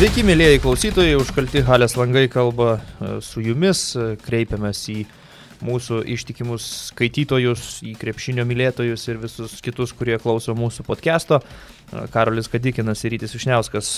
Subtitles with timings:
[0.00, 5.02] Sveiki, mėlyjeji klausytojai, užkalti Halės langai kalba e, su jumis, e, kreipiamės į
[5.60, 11.42] mūsų ištikimus skaitytojus, į krepšinio mylėtojus ir visus kitus, kurie klauso mūsų podcast'o.
[11.42, 13.92] E, Karolis Kadikinas ir Rytis Višniauskas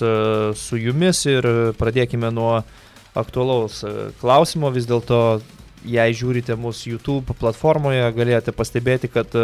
[0.59, 1.47] su jumis ir
[1.79, 2.51] pradėkime nuo
[3.15, 3.85] aktualaus
[4.19, 4.75] klausimo.
[4.75, 5.39] Vis dėlto,
[5.87, 9.39] jei žiūrite mūsų YouTube platformoje, galėjote pastebėti, kad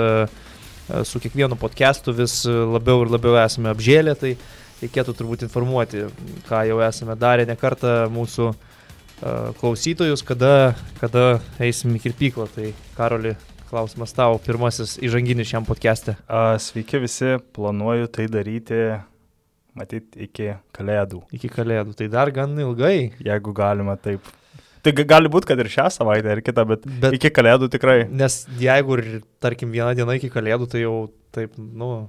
[1.07, 4.19] su kiekvienu podcastu vis labiau ir labiau esame apžėlę.
[4.19, 4.35] Tai
[4.83, 6.07] reikėtų turbūt informuoti,
[6.49, 8.79] ką jau esame darę ne kartą mūsų uh,
[9.59, 12.47] klausytojus, kada, kada eisim į kirpyklą.
[12.55, 13.35] Tai Karoli,
[13.71, 16.17] klausimas tau, pirmasis įžanginis šiam podcast'e.
[16.63, 18.83] Sveiki visi, planuoju tai daryti,
[19.79, 21.25] matyt, iki kalėdų.
[21.35, 23.13] Iki kalėdų, tai dar gan ilgai.
[23.25, 24.27] Jeigu galima taip.
[24.87, 27.99] Tai gali būti, kad ir šią savaitę, ir kitą, bet, bet iki kalėdų tikrai.
[28.15, 29.09] Nes jeigu ir,
[29.43, 30.95] tarkim, vieną dieną iki kalėdų, tai jau
[31.35, 32.07] taip, nu,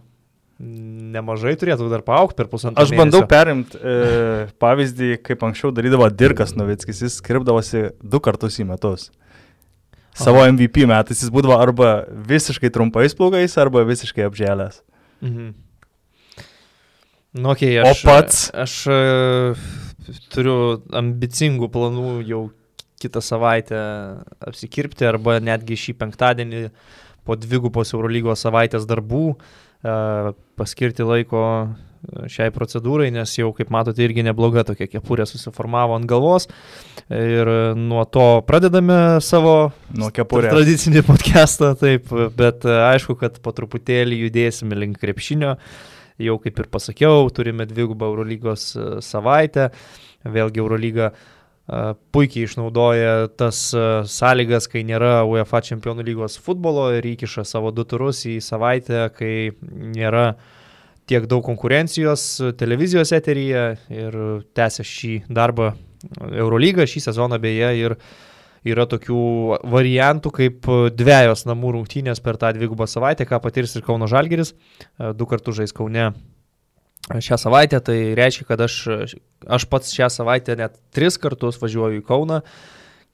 [0.59, 2.83] nemažai turėtų dar paaukti per pusantrą.
[2.83, 3.93] Aš bandau perimti e,
[4.63, 9.07] pavyzdį, kaip anksčiau darydavo Dirkas Novickis, jis skripdavosi du kartus į metus.
[10.19, 10.51] Savo Aha.
[10.51, 14.81] MVP metais jis būdavo arba visiškai trumpais plaukais, arba visiškai apžėlęs.
[15.23, 15.49] Mhm.
[17.39, 18.39] Nu, okay, aš, o pats?
[18.57, 20.55] Aš, aš turiu
[20.97, 22.41] ambicingų planų jau
[22.99, 23.79] kitą savaitę
[24.43, 26.63] apsikirpti, arba netgi šį penktadienį
[27.23, 31.43] po dvigubos Eurolygos savaitės darbų uh, E, paskirti laiko
[32.31, 36.47] šiai procedūrai, nes jau, kaip matote, irgi nebloga tokia kepurė susiformavo ant galvos.
[37.11, 39.71] Ir nuo to pradedame savo
[40.55, 45.57] tradicinį podcastą, taip, bet aišku, kad po truputėlį judėsime link krepšinio.
[46.19, 48.71] Jau kaip ir pasakiau, turime dvigubą Eurolygos
[49.05, 49.69] savaitę.
[50.27, 51.19] Vėlgi Eurolyga uh,
[52.13, 53.59] puikiai išnaudoja tas
[54.09, 59.51] sąlygas, kai nėra UEFA čempionų lygos futbolo ir įkiša savo du turus į savaitę, kai
[59.61, 60.31] nėra
[61.09, 62.25] tiek daug konkurencijos
[62.57, 64.17] televizijos eteryje ir
[64.57, 65.73] tęsia šį darbą
[66.29, 67.95] Eurolyga šį sezoną beje ir
[68.67, 69.21] yra tokių
[69.71, 74.53] variantų kaip dviejos namų rungtynės per tą dvigubą savaitę, ką patirs ir Kauno Žalgeris,
[75.15, 76.11] du kartus žais Kaune
[77.17, 78.81] šią savaitę, tai reiškia, kad aš,
[79.49, 82.43] aš pats šią savaitę net tris kartus važiuoju į Kauną.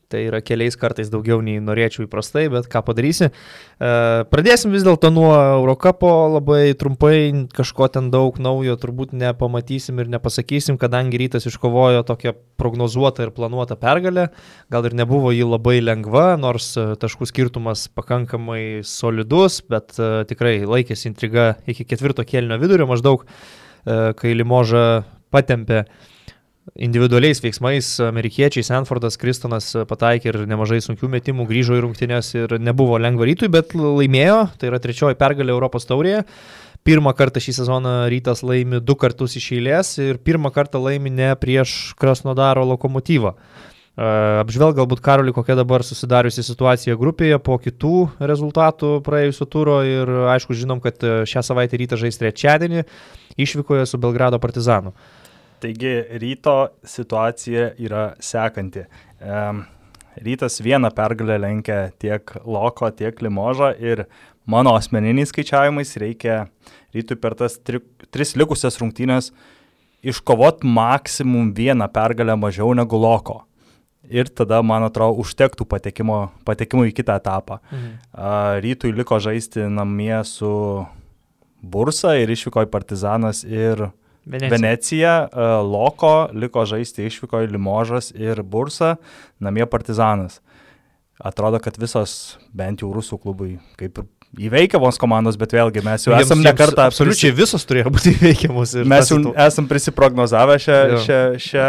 [0.06, 3.32] Tai yra keliais kartais daugiau nei norėčiau įprastai, bet ką padarysi.
[3.32, 3.88] E,
[4.30, 10.78] pradėsim vis dėlto nuo Eurocapo, labai trumpai, kažko ten daug naujo turbūt nepamatysim ir nepasakysim,
[10.78, 14.30] kadangi rytas iškovojo tokią prognozuotą ir planuotą pergalę.
[14.70, 21.10] Gal ir nebuvo ji labai lengva, nors taškų skirtumas pakankamai solidus, bet e, tikrai laikėsi
[21.10, 23.26] intriga iki ketvirto kėlinio vidurio maždaug.
[23.86, 25.86] E, kai Limoža patempė
[26.82, 32.98] individualiais veiksmais amerikiečiai, Sanfordas, Kristonas pataikė ir nemažai sunkių metimų, grįžo į rungtynės ir nebuvo
[32.98, 36.24] lengva rytui, bet laimėjo, tai yra trečioji pergalė Europos taurėje.
[36.86, 41.32] Pirmą kartą šį sezoną rytas laimi du kartus iš eilės ir pirmą kartą laimi ne
[41.42, 43.34] prieš Krasnodaro lokomotyvą.
[43.96, 50.58] Apžvelg galbūt Karoli, kokia dabar susidariusi situacija grupėje po kitų rezultatų praėjusio turo ir aišku
[50.58, 52.84] žinom, kad e, šią savaitę rytą žais trečiadienį
[53.38, 54.94] išvykoje su Belgrado partizanu.
[55.60, 58.86] Taigi ryto situacija yra sekanti.
[60.16, 64.06] Rytas vieną pergalę lenkia tiek Loko, tiek Limožą ir
[64.46, 66.46] mano asmeniniais skaičiavimais reikia
[66.96, 67.82] rytui per tas tri,
[68.12, 69.34] tris likusias rungtynės
[70.06, 73.42] iškovot maksimum vieną pergalę mažiau negu Loko
[74.10, 77.60] ir tada, man atrodo, užtektų patekimo, patekimo į kitą etapą.
[77.72, 77.92] Mhm.
[78.66, 80.86] Rytui liko žaisti namie su
[81.72, 83.88] Bursa ir išvyko į Partizanas ir
[84.26, 84.52] Venecija.
[84.56, 85.14] Venecija.
[85.66, 88.96] Loko liko žaisti išvyko į Limožas ir Bursa,
[89.40, 90.42] namie Partizanas.
[91.16, 94.08] Atrodo, kad visos bent jau rusų klubai kaip ir
[94.42, 96.88] įveikiamos komandos, bet vėlgi mes jau esame ne kartą.
[96.90, 97.42] Absoliučiai prisi...
[97.42, 98.78] visos turėjo būti įveikiamos.
[98.88, 101.68] Mes jau esame prisiprognozavę šią, šią, šią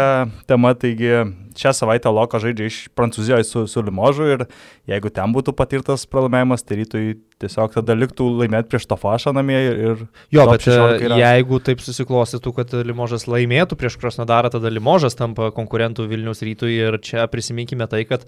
[0.49, 1.11] temą, taigi
[1.57, 4.43] šią savaitę Loka žaidžia iš Prancūzijos su, su Limožu ir
[4.89, 7.05] jeigu ten būtų patirtas pralaimėjimas, tai rytui
[7.41, 9.81] tiesiog tada liktų laimėti prieš Tofašą namie ir...
[9.87, 10.03] ir
[10.37, 10.77] jo, bet e,
[11.23, 17.01] jeigu taip susiklostytų, kad Limožas laimėtų prieš Krasnodarą, tada Limožas tampa konkurentų Vilnius rytui ir
[17.03, 18.27] čia prisiminkime tai, kad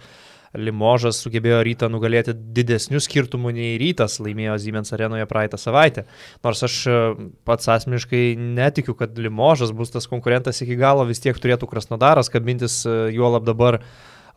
[0.57, 6.05] Limožas sugebėjo rytą nugalėti didesnių skirtumų nei rytas laimėjo Siemens arenoje praeitą savaitę.
[6.45, 6.99] Nors aš e,
[7.45, 12.81] pats asmeniškai netikiu, kad Limožas bus tas konkurentas iki galo, vis tiek turėtų Krasnodaras kabintis
[12.89, 13.83] e, juolab dabar e,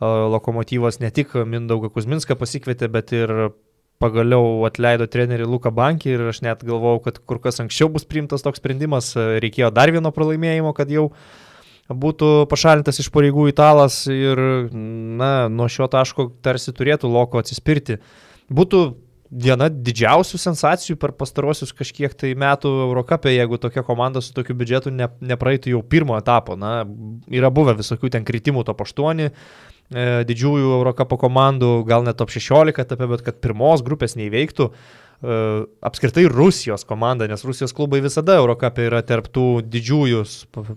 [0.05, 3.55] lokomotyvas ne tik Mindaugą Kuzminską pasikvietė, bet ir
[4.03, 8.45] pagaliau atleido trenerių Luką Bankį ir aš net galvojau, kad kur kas anksčiau bus priimtas
[8.45, 11.27] toks sprendimas, reikėjo dar vieno pralaimėjimo, kad jau uh,
[11.95, 14.41] būtų pašalintas iš pareigų italas ir,
[14.73, 17.99] na, nuo šio taško tarsi turėtų loko atsispirti.
[18.53, 18.83] Būtų
[19.33, 24.93] viena didžiausių sensacijų per pastarosius kažkiek tai metų Eurocapė, jeigu tokia komanda su tokiu biudžetu
[24.93, 26.57] ne, nepraeitų jau pirmo etapo.
[26.61, 26.83] Na,
[27.33, 29.31] yra buvę visokių ten kritimų top 8, e,
[30.29, 34.69] didžiųjų Eurocapo komandų, gal net top 16 etape, bet kad pirmos grupės neįveiktų.
[35.23, 40.23] Apskritai Rusijos komanda, nes Rusijos klubai visada Eurocapė yra tarptų didžiųjų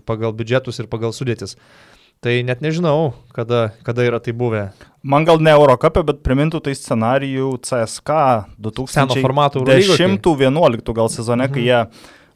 [0.06, 1.56] pagal biudžetus ir pagal sudėtis.
[2.22, 4.70] Tai net nežinau, kada, kada yra tai buvę.
[5.02, 8.10] Man gal ne Eurocapė, bet primintų tai scenarijų CSK
[8.62, 11.52] 2010-2011 gal sezone, mhm.
[11.52, 11.80] kai jie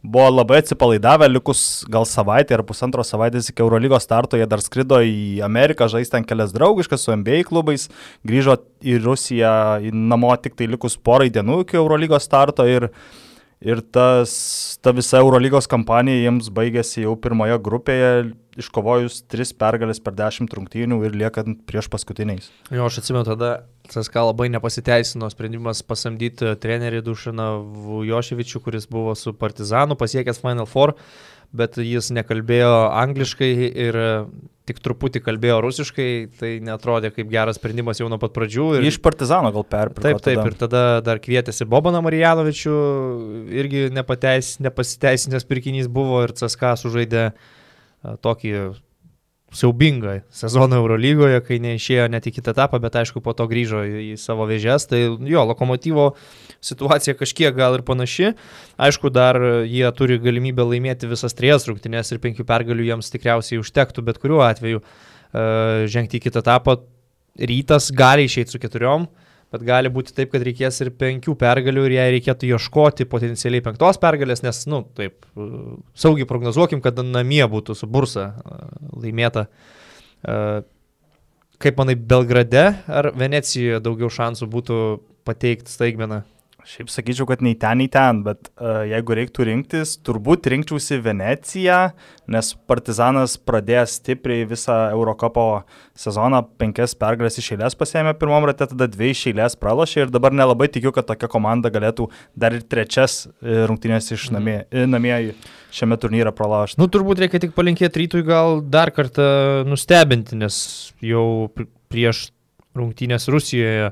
[0.03, 5.01] buvo labai atsipalaidavę, likus gal savaitę ar pusantros savaitės iki Eurolygos starto, jie dar skrido
[5.05, 7.89] į Ameriką, žaisti ten kelias draugiškas su NBA klubais,
[8.27, 9.55] grįžo į Rusiją
[9.85, 12.91] į namo tik tai likus porai dienų iki Eurolygos starto ir
[13.61, 14.31] Ir tas,
[14.81, 21.03] ta visa Eurolygos kampanija jiems baigėsi jau pirmoje grupėje, iškovojus tris pergalės per dešimt rungtynių
[21.05, 22.49] ir liekant prieš paskutiniais.
[22.73, 23.51] Jo, aš atsimenu tada,
[23.91, 27.51] CSK labai nepasiteisino sprendimas pasamdyti trenerį Dušaną
[27.89, 30.95] Vujoševičių, kuris buvo su Partizanu pasiekęs Final Four
[31.57, 33.99] bet jis nekalbėjo angliškai ir
[34.69, 38.67] tik truputį kalbėjo rusiškai, tai netrodė kaip geras sprendimas jau nuo pat pradžių.
[38.79, 38.87] Ir...
[38.87, 40.05] Iš Partizano gal perpirko.
[40.05, 40.47] Taip, taip, tada.
[40.47, 42.77] ir tada dar kvietėsi Bobaną Marijanovičių,
[43.63, 47.27] irgi nepateis, nepasiteisinęs pirkinys buvo ir CSK sužaidė
[48.23, 48.55] tokį
[49.55, 54.13] siaubingą sezoną Eurolygoje, kai neišėjo net į kitą etapą, bet aišku po to grįžo į,
[54.21, 54.87] savo vėžes.
[54.91, 56.13] Tai jo, lokomotyvo
[56.63, 58.35] situacija kažkiek gal ir panaši.
[58.79, 64.07] Aišku, dar jie turi galimybę laimėti visas trijas rungtynės ir penkių pergalių jiems tikriausiai užtektų
[64.07, 66.79] bet kuriuo atveju uh, žengti į kitą etapą.
[67.41, 69.09] Rytas gali išeiti su keturiom.
[69.11, 73.65] Uh, bet gali būti taip, kad reikės ir penkių pergalių ir jai reikėtų ieškoti potencialiai
[73.67, 75.27] penktos pergalės, nes, nu, taip,
[75.99, 78.33] saugiai prognozuokim, kad namie būtų su bursa
[78.95, 79.49] laimėta.
[81.61, 84.77] Kaip manai, Belgrade ar Venecijoje daugiau šansų būtų
[85.29, 86.23] pateikti staigmeną?
[86.71, 91.79] Šiaip sakyčiau, kad nei ten, nei ten, bet uh, jeigu reiktų rinktis, turbūt rinkčiausi Veneciją,
[92.31, 95.65] nes Partizanas pradėjęs stipriai visą Eurocopo
[95.99, 100.37] sezoną, penkias pergalės iš eilės pasėmė pirmam rate, tada dvi iš eilės pralošė ir dabar
[100.37, 102.07] nelabai tikiu, kad tokia komanda galėtų
[102.39, 104.95] dar ir trečias e, rungtynės iš namie, mm.
[104.95, 105.19] namie
[105.75, 106.79] šiame turnyre pralaužti.
[106.79, 110.63] Nu, turbūt reikia tik palinkėti rytui gal dar kartą nustebinti, nes
[111.03, 111.51] jau
[111.91, 112.29] prieš
[112.79, 113.91] rungtynės Rusijoje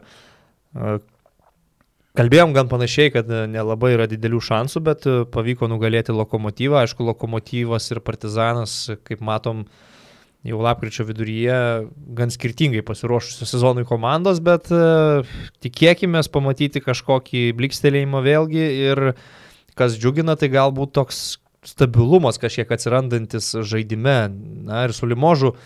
[2.19, 6.81] Kalbėjom gan panašiai, kad e, nelabai yra didelių šansų, bet e, pavyko nugalėti lokomotyvą.
[6.83, 8.75] Aišku, lokomotyvas ir partizanas,
[9.07, 9.61] kaip matom,
[10.47, 11.59] jau lapkričio viduryje
[12.19, 15.27] gan skirtingai pasiruošusios sezonui komandos, bet uh,
[15.63, 19.03] tikėkime pamatyti kažkokį blikstelėjimą vėlgi ir
[19.79, 21.21] kas džiugina, tai galbūt toks
[21.67, 24.21] stabilumas kažkiek atsirandantis žaidime.
[24.71, 25.57] Na ir su Limožu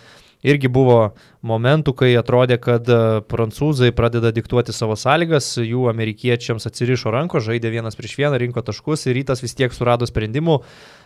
[0.46, 1.12] irgi buvo
[1.46, 2.98] momentų, kai atrodė, kad e,
[3.30, 9.06] prancūzai pradeda diktuoti savo sąlygas, jų amerikiečiams atsirišo ranko, žaidė vienas prieš vieną, rinko taškus
[9.06, 10.60] ir rytas vis tiek surado sprendimų.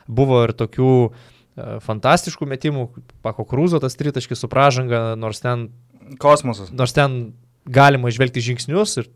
[0.09, 1.11] Buvo ir tokių e,
[1.85, 2.88] fantastiškų metimų,
[3.27, 5.69] Pako Krūzo tas tritaškis su pražanga, nors ten...
[6.23, 6.71] Kosmosas.
[6.73, 7.35] Nors ten
[7.67, 9.11] galima išvelgti žingsnius ir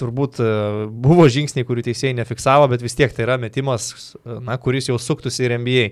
[0.00, 0.50] turbūt e,
[1.04, 5.46] buvo žingsniai, kurių teisėjai nefiksavo, bet vis tiek tai yra metimas, na, kuris jau suktųsi
[5.46, 5.88] ir NBA.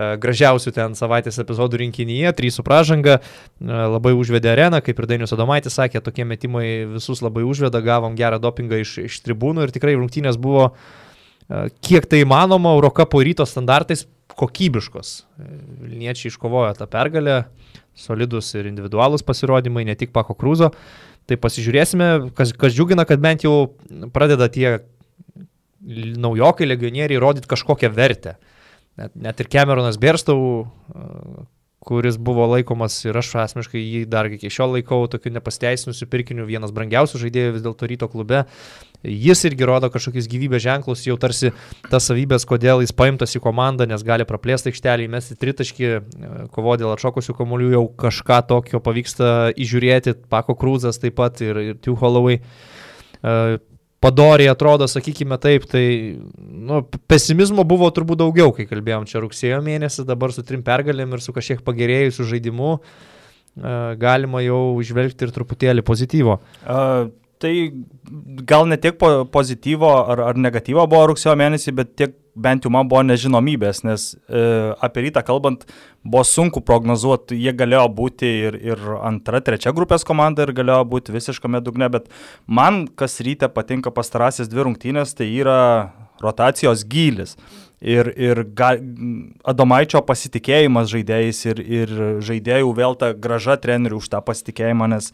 [0.00, 5.08] E, gražiausių ten savaitės epizodų rinkinyje, trys su pražanga, e, labai užvedė areną, kaip ir
[5.10, 9.74] Dainius Adomaitis sakė, tokie metimai visus labai užveda, gavom gerą dopingą iš, iš tribūnų ir
[9.74, 14.06] tikrai rungtynės buvo e, kiek tai įmanoma, Eurocapo ryto standartais
[14.40, 15.10] kokybiškos.
[15.82, 17.42] Vilniečiai iškovojo tą pergalę,
[17.98, 20.70] solidus ir individualus pasirodymai, ne tik Pako Krūzo.
[21.28, 23.74] Tai pasižiūrėsime, kas, kas džiugina, kad bent jau
[24.14, 24.78] pradeda tie
[25.80, 28.38] naujokai legionieriai rodyti kažkokią vertę.
[28.38, 28.49] Uh,
[28.98, 30.66] net, net ir Cameronas Berstau,
[31.80, 36.74] kuris buvo laikomas ir aš asmeniškai jį dar iki šiol laikau tokiu nepasteisinusiu pirkiniu, vienas
[36.76, 38.42] brangiausių žaidėjų vis dėlto ryto klube.
[39.00, 41.54] Jis irgi rodo kažkokius gyvybės ženklus, jau tarsi
[41.88, 45.88] tas savybės, kodėl jis paimtas į komandą, nes gali praplėsti aikštelį, įmesti tritaškį,
[46.52, 51.80] kovo dėl atšokusių kamuolių, jau kažką tokio pavyksta įžiūrėti, Pako Krūzas taip pat ir, ir
[51.80, 52.42] Tiu Holloway
[54.00, 55.84] padoriai atrodo, sakykime taip, tai
[56.40, 56.80] nu,
[57.10, 61.34] pesimizmo buvo turbūt daugiau, kai kalbėjom čia rugsėjo mėnesį, dabar su trim pergalėm ir su
[61.36, 62.80] kažkiek pagerėjusiu žaidimu e,
[64.00, 66.40] galima jau išvelgti ir truputėlį pozityvo.
[67.40, 67.52] Tai
[68.44, 68.98] gal ne tiek
[69.32, 74.10] pozityvo ar, ar negatyvo buvo rugsėjo mėnesį, bet tiek bent jau man buvo nežinomybės, nes
[74.12, 74.42] e,
[74.84, 75.64] apie rytą kalbant,
[76.04, 81.16] buvo sunku prognozuoti, jie galėjo būti ir, ir antra, trečia grupės komanda ir galėjo būti
[81.16, 82.12] visiškame dugne, bet
[82.46, 85.58] man kas ryte patinka pastarasis dvi rungtynės, tai yra
[86.20, 87.36] rotacijos gylis.
[87.80, 88.74] ir, ir ga,
[89.48, 95.08] Adomaičio pasitikėjimas žaidėjais ir, ir žaidėjų vėl ta graža trenerių už tą pasitikėjimą, nes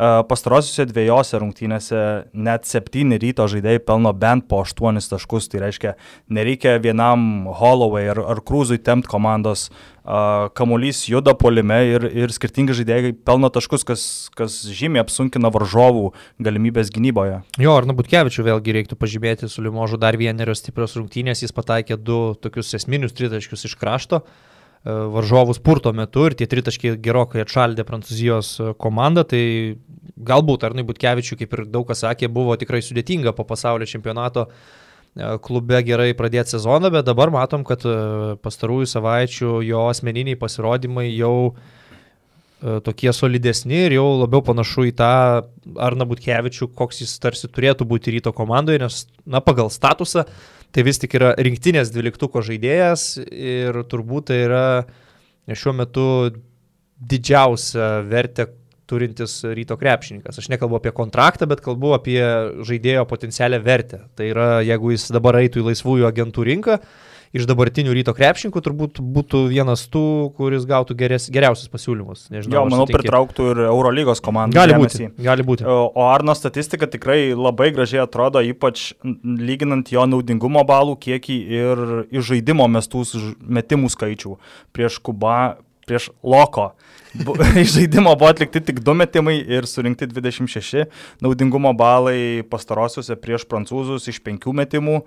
[0.00, 2.00] pastarosiuose dviejose rungtynėse
[2.32, 5.94] net septyni ryto žaidėjai pelno bent po aštuonis taškus, tai reiškia
[6.32, 9.68] nereikia vienam Holloway ar, ar Krūzui tempt komandos.
[10.56, 14.04] Kamuolys juda polime ir, ir skirtingi žaidėjai pelno taškus, kas,
[14.34, 17.42] kas žymiai apsunkina varžovų galimybės gynyboje.
[17.60, 22.22] Jo, ar Nabutkevičių vėlgi reiktų pažymėti su Limožu dar vienerios stiprios rungtynės, jis pataikė du
[22.40, 24.24] tokius esminius tritaškius iš krašto
[24.84, 29.42] varžovų spurto metu ir tie tritaškiai gerokai atšaldė Prancūzijos komandą, tai
[30.16, 34.48] galbūt Arnui Butkevičiui, kaip ir daug kas sakė, buvo tikrai sudėtinga po pasaulio čempionato
[35.18, 37.94] E, klube gerai pradėti sezoną, bet dabar matom, kad e,
[38.44, 45.10] pastarųjų savaičių jo asmeniniai pasirodymai jau e, tokie solidesni ir jau labiau panašu į tą
[45.82, 50.28] Arna Butkevičių, koks jis tarsi turėtų būti ryto komandoje, nes, na, pagal statusą
[50.74, 54.64] tai vis tik yra rinktinės dvyliktuko žaidėjas ir turbūt tai yra
[55.50, 56.06] šiuo metu
[57.00, 58.46] didžiausia vertė,
[58.90, 60.40] turintis ryto krepšininkas.
[60.40, 62.18] Aš nekalbu apie kontraktą, bet kalbu apie
[62.66, 64.02] žaidėjo potencialią vertę.
[64.18, 66.78] Tai yra, jeigu jis dabar eitų į laisvųjų agentų rinką,
[67.36, 70.02] iš dabartinių ryto krepšininkų turbūt būtų vienas tų,
[70.38, 72.26] kuris gautų geres, geriausius pasiūlymus.
[72.34, 72.98] Nežinau, jo, manau, sutinki.
[72.98, 74.58] pritrauktų ir Eurolygos komandą.
[74.58, 75.10] Gali dėmesį.
[75.12, 75.26] būti.
[75.28, 75.66] Gali būti.
[75.70, 82.66] O Arno statistika tikrai labai gražiai atrodo, ypač lyginant jo naudingumo balų kiekį ir žaidimo
[82.70, 83.06] mestų
[83.40, 84.36] metimų skaičių
[84.74, 85.60] prieš Kubą,
[85.90, 86.70] prieš Loko.
[87.62, 90.84] Iš žaidimo buvo atlikti tik du metimai ir surinkti 26
[91.24, 95.00] naudingumo balai pastarosiuose prieš prancūzus iš penkių metimų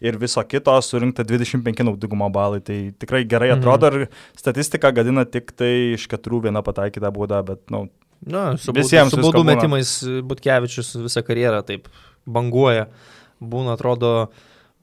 [0.00, 2.62] ir viso kito surinkta 25 naudingumo balai.
[2.64, 3.60] Tai tikrai gerai mhm.
[3.60, 4.06] atrodo mhm.
[4.08, 7.88] ir statistika gadina tik tai iš keturių vieną pataikytą būdą, bet nu,
[8.20, 9.14] Na, su visiems.
[9.14, 9.90] Su baudų metimais
[10.28, 11.86] Butkevičius visą karjerą taip
[12.28, 12.90] banguoja.
[13.40, 14.28] Būna, atrodo,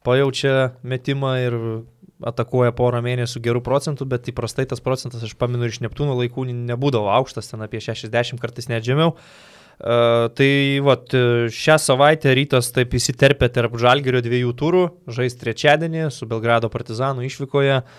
[0.06, 1.58] pajaučia metimą ir
[2.26, 7.12] atakuoja porą mėnesių gerų procentų, bet įprastai tas procentas, aš paminu, iš Neptūno laikų nebūdavo
[7.20, 9.14] aukštas, ten apie 60 kartais net žemiau.
[9.78, 11.14] Uh, tai vat,
[11.54, 17.76] šią savaitę rytas taip įsiterpė tarp Žalgerio dviejų turų, žais trečiadienį su Belgrado partizanų išvykoje
[17.84, 17.92] uh,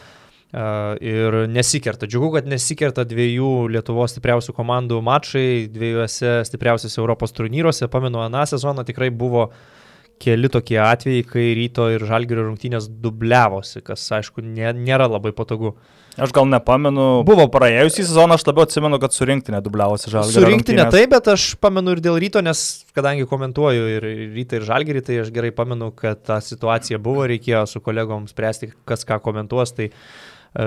[0.98, 2.10] ir nesikerta.
[2.10, 7.87] Džiugu, kad nesikerta dviejų Lietuvos stipriausių komandų mačai, dviejose stipriausiose Europos turnyruose.
[7.87, 9.77] Pamenu, aną sezoną tikrai buvo uh,
[10.20, 15.76] keli tokie atvejai, kai ryto ir žalgerio rungtynės dubliavosi, kas aišku nė, nėra labai patogu.
[16.18, 17.04] Aš gal nepamenu.
[17.26, 20.42] Buvo praėjusį sezoną, aš labiau atsimenu, kad surinkti nedubliavosi žalgerio.
[20.42, 22.62] Surinkti ne taip, bet aš pamenu ir dėl ryto, nes
[22.96, 27.62] kadangi komentuoju ir rytą ir žalgerį, tai aš gerai pamenu, kad ta situacija buvo, reikėjo
[27.70, 29.76] su kolegom spręsti, kas ką komentuos.
[29.78, 29.94] Tai e,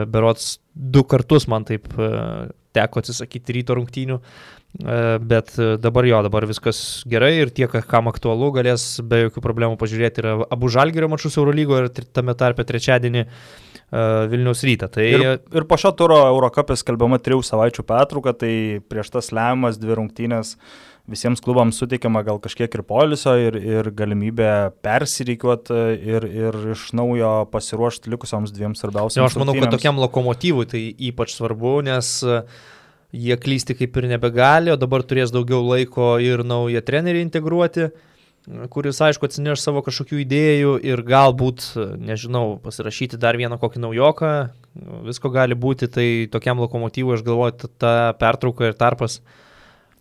[0.07, 2.13] berots du kartus man taip e,
[2.77, 4.21] teko atsisakyti ryto rungtynių.
[4.79, 5.51] E, bet
[5.83, 10.29] dabar jo, dabar viskas gerai ir tie, kam aktualu, galės be jokių problemų pažiūrėti ir
[10.47, 13.27] abu žalgerio mačius Eurolygo ir tame tarpe trečiadienį e,
[14.31, 14.87] Vilnius rytą.
[14.95, 15.09] Tai...
[15.11, 18.53] Ir, ir po šio turo Eurocapės skelbiama trijų savaičių pertrauka, tai
[18.87, 20.55] prieš tas lemiamas dvi rungtynės
[21.11, 24.51] visiems klubams suteikiama gal kažkiek ir poliso ir, ir galimybė
[24.85, 29.33] persirikiuoti ir, ir iš naujo pasiruošti likusioms dviem svarbiausiams.
[29.33, 32.45] Aš manau, kad tokiam lokomotyvui tai ypač svarbu, nes uh,
[33.11, 37.89] jie klysti kaip ir nebegali, o dabar turės daugiau laiko ir naują trenerį integruoti,
[38.73, 41.67] kuris, aišku, atsineš savo kažkokių idėjų ir galbūt,
[42.01, 44.31] nežinau, pasirašyti dar vieną kokį naujoką,
[45.05, 49.19] visko gali būti, tai tokiam lokomotyvui aš galvoju, ta pertrauka ir tarpas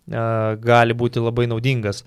[0.07, 2.01] gali būti labai naudingas.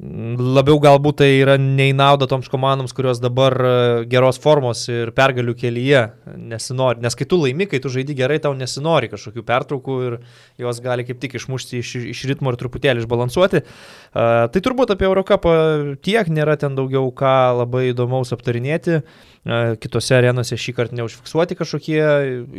[0.00, 3.72] Labiau galbūt tai yra neįnauda toms komandoms, kurios dabar e,
[4.08, 6.04] geros formos ir pergalių kelyje
[6.40, 7.02] nesinori.
[7.04, 10.16] Nes kai tu laimi, kai tu žaidi gerai, tau nesinori kažkokių pertraukų ir
[10.64, 13.60] jos gali kaip tik išmušti iš, iš ritmo ir truputėlį išbalansuoti.
[13.60, 15.52] Uh, tai turbūt apie Eurocapą
[16.00, 19.02] tiek, nėra ten daugiau ką labai įdomaus aptarinėti.
[19.02, 22.00] Uh, kitose arenose šį kartą neužfiksuoti kažkokie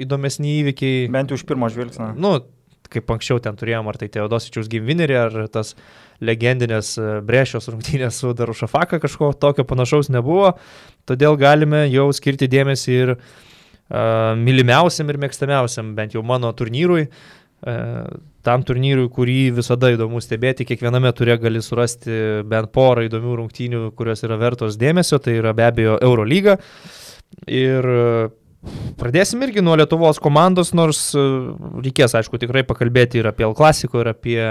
[0.06, 1.10] įdomesni įvykiai.
[1.14, 2.14] Bent jau už pirmo žvilgsnio.
[2.18, 2.38] Nu,
[2.92, 5.74] kaip anksčiau ten turėjom, ar tai Teodosičiaus gimvinerį, ar tas
[6.22, 10.56] legendinės e, Brešios rungtynės su Darušafaka, kažko tokio panašaus nebuvo,
[11.10, 13.22] todėl galime jau skirti dėmesį ir uh,
[14.38, 18.04] mylimiausiam ir mėgstamiausiam, bent jau mano turnyrui, uh,
[18.46, 24.24] tam turnyrui, kurį visada įdomu stebėti, kiekviename turė gali surasti bent porą įdomių rungtynių, kurios
[24.26, 26.58] yra vertos dėmesio, tai yra be abejo Eurolyga.
[27.48, 27.86] Ir
[29.02, 31.22] Pradėsim irgi nuo Lietuvos komandos, nors e,
[31.82, 34.42] reikės, aišku, tikrai pakalbėti ir apie L klasiko, ir apie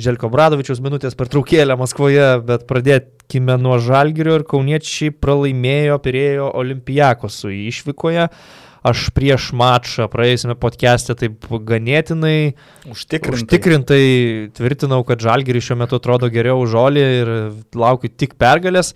[0.00, 8.26] Želko Bradovičiaus minutės pertraukėlę Maskvoje, bet pradėkime nuo Žalgirio ir kauniečiai pralaimėjo Pirėjo Olimpijakosų išvykoje.
[8.90, 12.54] Aš prieš mačą praėjusiame podcast'e taip ganėtinai
[12.88, 13.36] užtikrintai.
[13.36, 14.04] užtikrintai
[14.56, 17.32] tvirtinau, kad Žalgiris šiuo metu atrodo geriau už Žolį ir
[17.76, 18.94] laukiu tik pergalės.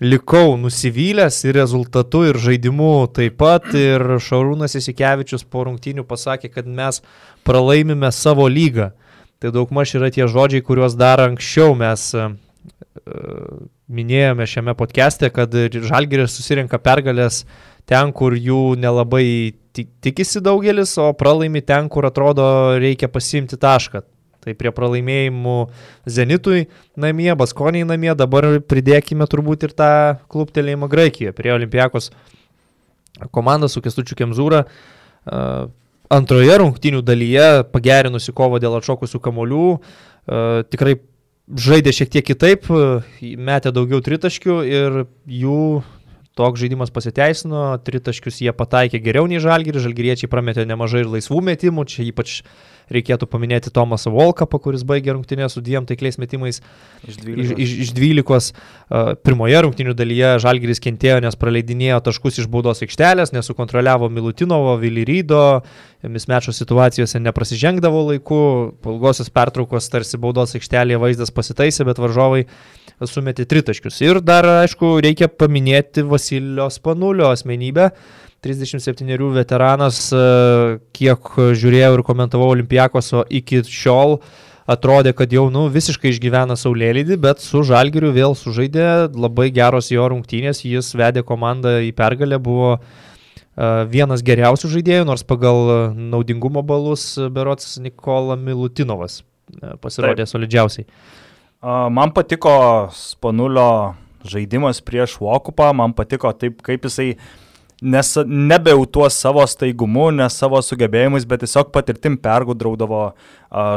[0.00, 3.68] Likau nusivylęs ir rezultatu, ir žaidimu taip pat.
[3.76, 7.02] Ir Šarūnas Isikevičius po rungtynių pasakė, kad mes
[7.46, 8.92] pralaimime savo lygą.
[9.40, 12.32] Tai daug maž yra tie žodžiai, kuriuos dar anksčiau mes uh,
[13.86, 17.44] minėjome šiame podcast'e, kad Žalgiris susirinka pergalės
[17.86, 22.46] ten, kur jų nelabai tikisi daugelis, o pralaimi ten, kur atrodo
[22.80, 24.02] reikia pasimti tašką.
[24.46, 25.56] Tai prie pralaimėjimų
[26.06, 29.88] Zenitui namie, Baskoniai namie, dabar pridėkime turbūt ir tą
[30.30, 32.12] klubtelėjimą Graikijoje, prie Olimpijakos
[33.34, 34.62] komandą su Kestučiu Kemzūra.
[36.14, 39.66] Antroje rungtinių dalyje pagerinusi kovą dėl atšokusių kamolių,
[40.70, 40.94] tikrai
[41.66, 42.70] žaidė šiek tiek kitaip,
[43.20, 45.82] metė daugiau tritaškių ir jų
[46.36, 51.86] toks žaidimas pasiteisino, tritaškius jie pataikė geriau nei žalgirį, žalgiriečiai prametė nemažai ir laisvų metimų,
[51.88, 52.42] čia ypač
[52.92, 56.60] reikėtų paminėti Tomasą Volkapą, kuris baigė rungtynę su dviem taikliais metimais
[57.06, 57.42] iš 12.
[57.42, 58.62] Iš, iš, iš 12.
[59.26, 65.42] Pirmoje rungtynių dalyje Žalgiris kentėjo, nes praleidinėjo taškus iš baudos aikštelės, nesukontroliavo Milutinovo, Vilirydo,
[66.06, 68.40] mismečio situacijose neprasižengdavo laiku,
[68.86, 72.44] ilgosios pertraukos tarsi baudos aikštelėje vaizdas pasitaisė, bet varžovai
[73.04, 73.98] sumetė tritaškius.
[74.04, 77.90] Ir dar, aišku, reikia paminėti Vasilio Spanulio asmenybę.
[78.46, 80.24] 37 veteranas, e,
[80.94, 84.20] kiek žiūrėjau ir komentavau Olimpiakoso iki šiol,
[84.70, 90.06] atrodė, kad jau nu, visiškai išgyvena Saulėlydį, bet su Žalgiriu vėl sužaidė, labai geros jo
[90.10, 92.80] rungtynės, jis vedė komandą į pergalę, buvo e,
[93.90, 100.34] vienas geriausių žaidėjų, nors pagal naudingumo balus Berots Nikola Milutinovas e, pasirodė Taip.
[100.34, 100.90] solidžiausiai.
[101.66, 102.52] Man patiko
[102.94, 103.96] Spanulio
[104.28, 107.24] žaidimas prieš Vokupą, man patiko taip, kaip jisai uh,
[107.82, 113.10] nes nebe jau tuo savo staigumu, ne savo sugebėjimais, bet tiesiog patirtim pergudraudavo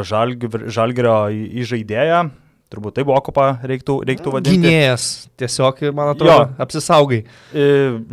[0.07, 1.17] žalgerio
[1.63, 2.23] įžaidėją
[2.69, 4.59] Turbūt tai buvo okupą reiktų, reiktų vadinti.
[4.61, 5.03] Gynėjas,
[5.41, 6.57] tiesiog, man atrodo, jo.
[6.61, 7.17] apsisaugai.
[7.49, 7.63] E,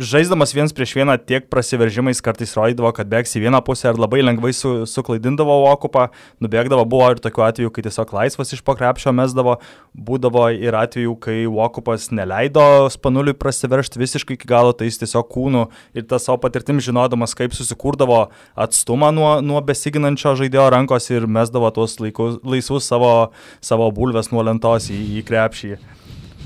[0.01, 4.23] žaisdamas viens prieš vieną tiek prasiveržimais kartais rodydavo, kad bėgs į vieną pusę ir labai
[4.23, 6.07] lengvai su, suklaidindavo okupą,
[6.41, 9.59] nubėgdavo, buvo ir tokių atvejų, kai tiesiog laisvas iš pakrepšio mesdavo,
[9.93, 12.65] būdavo ir atvejų, kai okupas neleido
[12.97, 17.53] spanuliui prasiveršti visiškai iki galo, tai jis tiesiog kūnų ir tą savo patirtim žinodamas, kaip
[17.53, 18.23] susikurdavo
[18.57, 23.13] atstumą nuo, nuo besiginančio žaidėjo rankos ir mesdavo tuos laikus, laisvus savo,
[23.61, 25.77] savo bulves nuo lentos į, į krepšį.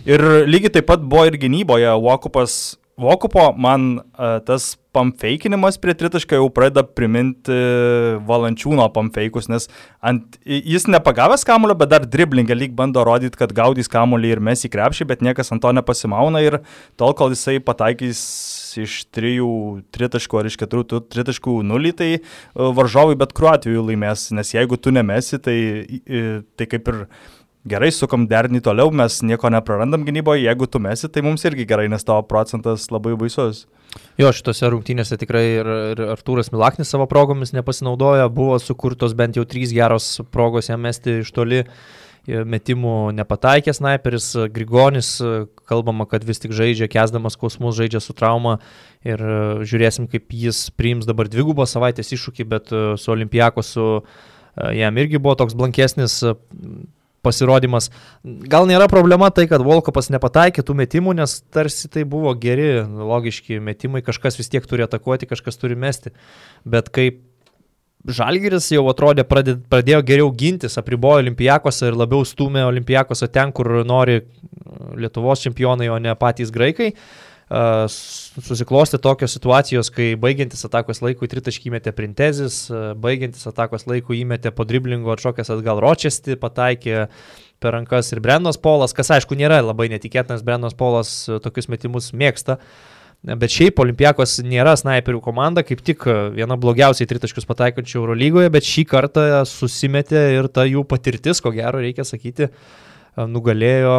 [0.09, 2.59] Ir lygiai taip pat buvo ir gynyboje, Vokupas,
[3.01, 7.55] Vokupo man uh, tas pamfeikinimas prie tritaškio jau pradeda priminti
[8.27, 9.67] valančiūno pamfeikus, nes
[10.03, 14.65] ant, jis nepagavęs kamulio, bet dar driblingą lyg bando rodyti, kad gaudys kamulį ir mes
[14.67, 16.59] į krepšį, bet niekas ant to nepasimauna ir
[16.99, 18.21] tol, kol jisai pataikys
[18.81, 19.51] iš trijų
[19.95, 22.21] tritaškų ar iš keturių tritaškų nulį, tai e,
[22.55, 25.57] varžovai bet kuriuo atveju laimės, nes jeigu tu nemesi, tai,
[26.59, 27.05] tai kaip ir
[27.67, 31.87] gerai, sukam dernį toliau, mes nieko neprarandam gynyboje, jeigu tu mesi, tai mums irgi gerai,
[31.91, 33.65] nes tavo procentas labai baisus.
[34.19, 39.45] Jo, šitose rungtynėse tikrai ir, ir Artūras Milaknis savo progomis nepasinaudojo, buvo sukurtos bent jau
[39.45, 41.65] trys geros progos jam mesti iš toli
[42.27, 45.15] metimų nepataikė sniperis, Grigonis,
[45.65, 48.59] kalbama, kad vis tik žaidžia, kesdamas kosmus, žaidžia su trauma
[49.01, 49.21] ir
[49.65, 52.69] žiūrėsim, kaip jis priims dabar dvigubą savaitės iššūkį, bet
[53.01, 54.03] su Olimpiakosu
[54.77, 56.19] jam irgi buvo toks blankesnis
[57.25, 57.89] pasirodymas.
[58.23, 63.61] Gal nėra problema tai, kad Volkopas nepataikė tų metimų, nes tarsi tai buvo geri, logiški
[63.63, 66.13] metimai, kažkas vis tiek turi atakuoti, kažkas turi mesti.
[66.65, 67.27] Bet kaip
[68.01, 74.23] Žalgiris jau atrodė, pradėjo geriau gintis, apribojo Olimpijakosą ir labiau stumė Olimpijakosą ten, kur nori
[74.97, 76.95] Lietuvos čempionai, o ne patys graikai.
[76.95, 82.63] Uh, susiklosti tokios situacijos, kai baigiantis atakos laikų tritaškį įmetė Printezis,
[83.01, 87.09] baigiantis atakos laikų įmetė po driblingo atšokęs atgal Ročesti, pataikė
[87.61, 91.11] per rankas ir Brennos Polas, kas aišku nėra labai netikėtinas, Brennos Polas
[91.43, 92.57] tokius metimus mėgsta.
[93.21, 98.87] Bet šiaip Olimpiakos nėra snaiperių komanda, kaip tik viena blogiausiai tritaškius pataikančių Eurolygoje, bet šį
[98.89, 102.49] kartą susimetė ir ta jų patirtis, ko gero reikia sakyti,
[103.19, 103.97] nugalėjo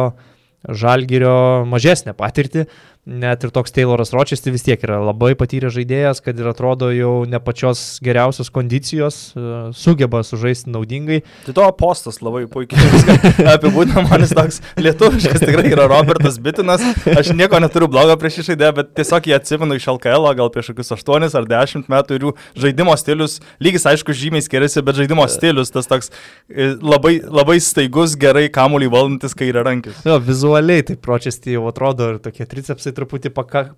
[0.63, 2.61] Žalgirio mažesnę patirtį.
[2.63, 6.87] Uh, net ir toks Tayloras Rochester vis tiek yra labai patyręs žaidėjas, kad ir atrodo
[6.95, 11.19] jau ne pačios geriausios kondicijos, e, sugeba sužaisti naudingai.
[11.49, 12.79] Tai to postas labai puikiai
[13.55, 18.45] apibūdina, man jis toks lietuviškas tikrai yra Robertas Bitinas, aš nieko neturiu blogo prieš šį
[18.53, 22.27] žaidėją, bet tiesiog jį atsimenu iš LKL, gal prieš kokius 8 ar 10 metų ir
[22.29, 22.33] jų
[22.67, 26.13] žaidimo stilius, lygis aišku žymiai skiriasi, bet žaidimo stilius tas toks
[26.47, 29.99] e, labai, labai staigus, gerai kamuolį valdantis kairė rankis.
[30.07, 33.73] Jo, vizualiai tai Rochester jau atrodo ir tokie tricepsai jisai truputį paka,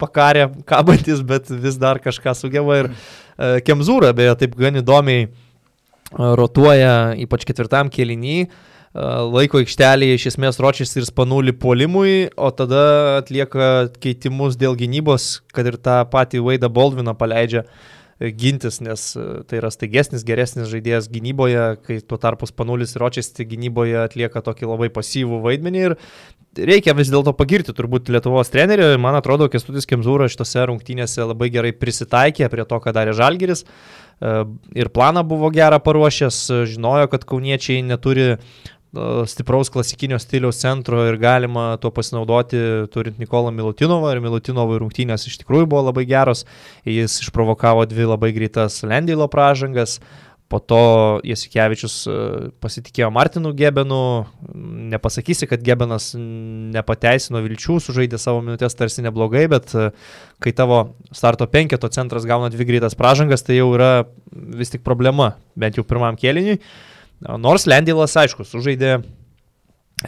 [0.00, 2.80] pakarė kabantis, bet vis dar kažką sugeba.
[2.80, 5.30] Ir e, Kemzūra beje taip gan įdomiai e,
[6.18, 8.48] rotuoja, ypač ketvirtam kėlinį.
[9.30, 15.76] laiko aikštelėje iš esmės Ročesteris panulį polimui, o tada atlieka keitimus dėl gynybos, kad ir
[15.78, 17.62] tą patį Vaidą Baldviną paleidžia
[18.20, 19.04] gintis, nes
[19.48, 24.90] tai yra staigesnis, geresnis žaidėjas gynyboje, kai tuo tarpu Spanulis Ročesti gynyboje atlieka tokį labai
[24.92, 25.96] pasyvų vaidmenį ir
[26.58, 28.92] reikia vis dėlto pagirti turbūt Lietuvos trenerių.
[29.00, 33.64] Man atrodo, Kestutis Kemzūra šitose rungtynėse labai gerai prisitaikė prie to, ką darė Žalgiris.
[34.76, 38.34] Ir planą buvo gerą paruošęs, žinojo, kad kauniečiai neturi
[39.30, 42.58] stipraus klasikinio stiliaus centro ir galima tuo pasinaudoti
[42.90, 46.42] turint Nikolą Milutinovą ir Milutinovų rungtynės iš tikrųjų buvo labai geros,
[46.88, 50.00] jis išprovokavo dvi labai greitas Lendylo pražangas,
[50.50, 50.82] po to
[51.22, 51.94] Jasikevičius
[52.58, 54.26] pasitikėjo Martinu Gebenu,
[54.90, 59.70] nepasakysi, kad Gebenas nepateisino vilčių, sužaidė savo minutės tarsi neblogai, bet
[60.42, 60.82] kai tavo
[61.14, 63.92] starto penketo centras gauna dvi greitas pražangas, tai jau yra
[64.58, 66.58] vis tik problema, bent jau pirmam kėliniui.
[67.20, 69.00] Nors Lendylas, aišku, sužaidė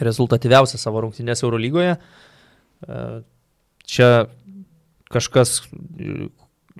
[0.01, 1.97] rezultatyviausią savo rungtynės Eurolygoje.
[1.97, 3.01] E,
[3.85, 4.09] čia
[5.13, 5.59] kažkas,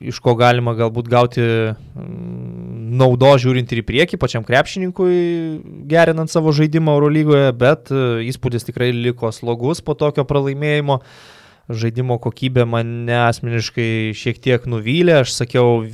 [0.02, 5.14] iš ko galima galbūt gauti mm, naudo žiūrint ir į priekį pačiam krepšininkui,
[5.90, 11.02] gerinant savo žaidimą Eurolygoje, bet e, įspūdis tikrai liko slogus po tokio pralaimėjimo.
[11.70, 15.22] Žaidimo kokybė mane asmeniškai šiek tiek nuvylė.
[15.22, 15.86] Aš sakiau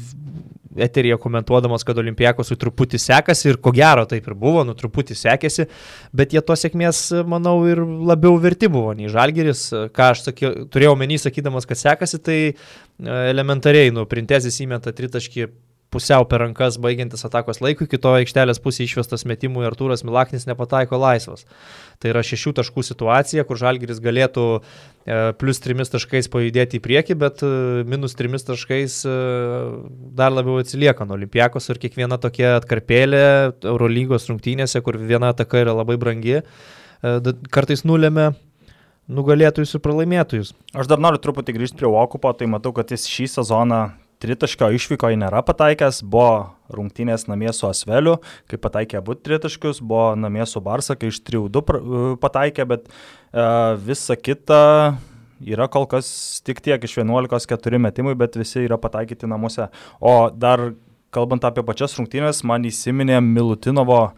[0.78, 5.66] eterija komentuodamas, kad Olimpijakosui truputį sekasi ir ko gero taip ir buvo, nu truputį sekėsi,
[6.16, 9.66] bet jie to sėkmės, manau, ir labiau verti buvo nei Žalgeris.
[9.96, 12.54] Ką aš sakiau, turėjau menį sakydamas, kad sekasi, tai e,
[13.32, 15.50] elementariai, nu, printezis įmeta tritaškį
[15.94, 21.00] pusiau per rankas baigiantis atakos laikui, kito aikštelės pusė išvestas metimų ir Artūras Milaknis nepataiko
[21.02, 21.46] laisvas.
[22.00, 24.60] Tai yra šešių taškų situacija, kur Žalgiris galėtų e,
[25.42, 27.52] plus trimis taškais pajudėti į priekį, bet e,
[27.90, 29.16] minus trimis taškais e,
[30.20, 33.24] dar labiau atsilieka nuo Olimpiakos ir kiekviena tokia atkarpėlė
[33.72, 36.44] Eurolygos rungtynėse, kur viena ataka yra labai brangi,
[37.52, 38.30] kartais nulėmė
[39.10, 40.54] nugalėtojus ir pralaimėtojus.
[40.78, 43.82] Aš dar noriu truputį grįžti prie Okupo, tai matau, kad jis šį sezoną
[44.20, 48.18] tritaškio išvykoje nėra pataikęs, buvo rungtynės namie su Asveliu,
[48.52, 53.80] kai pataikė abu tritaškius, buvo namie su Barsa, kai iš 3-2 e, pataikė, bet uh,
[53.80, 54.60] visa kita
[55.40, 56.10] yra kol kas
[56.46, 59.70] tik tiek iš 11-4 metimui, bet visi yra pataikyti namuose.
[60.04, 60.72] O dar
[61.16, 64.10] kalbant apie pačias rungtynės, man įsiminė Milutinovo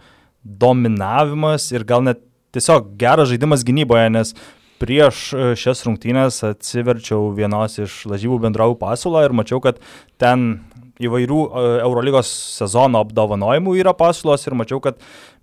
[0.41, 2.23] dominavimas ir gal net
[2.55, 4.33] tiesiog geras žaidimas gynyboje, nes
[4.81, 9.81] prieš e, šias rungtynės atsiverčiau vienos iš lažybų bendrovų pasiūlą ir mačiau, kad
[10.21, 10.63] ten
[11.01, 14.97] įvairių e, Eurolygos sezono apdovanojimų yra pasiūlos ir mačiau, kad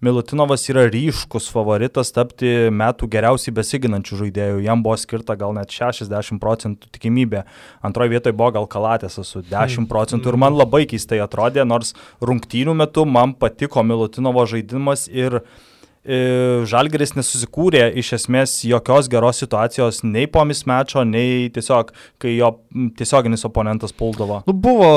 [0.05, 4.61] Milutinovas yra ryškus favoritas tapti metų geriausiai besiginančių žaidėjų.
[4.63, 7.43] Jam buvo skirta gal net 60 procentų tikimybė.
[7.83, 9.89] Antroje vietoje buvo gal Kalatės su 10 hmm.
[9.91, 15.67] procentų ir man labai keistai atrodė, nors rungtynių metu man patiko Milutinovo žaidimas ir uh,
[16.09, 21.93] Žalgeris nesusikūrė iš esmės jokios geros situacijos nei po mismečio, nei tiesiog,
[22.23, 22.55] kai jo
[22.97, 24.41] tiesioginis oponentas puldavo.
[24.49, 24.91] Nu, buvo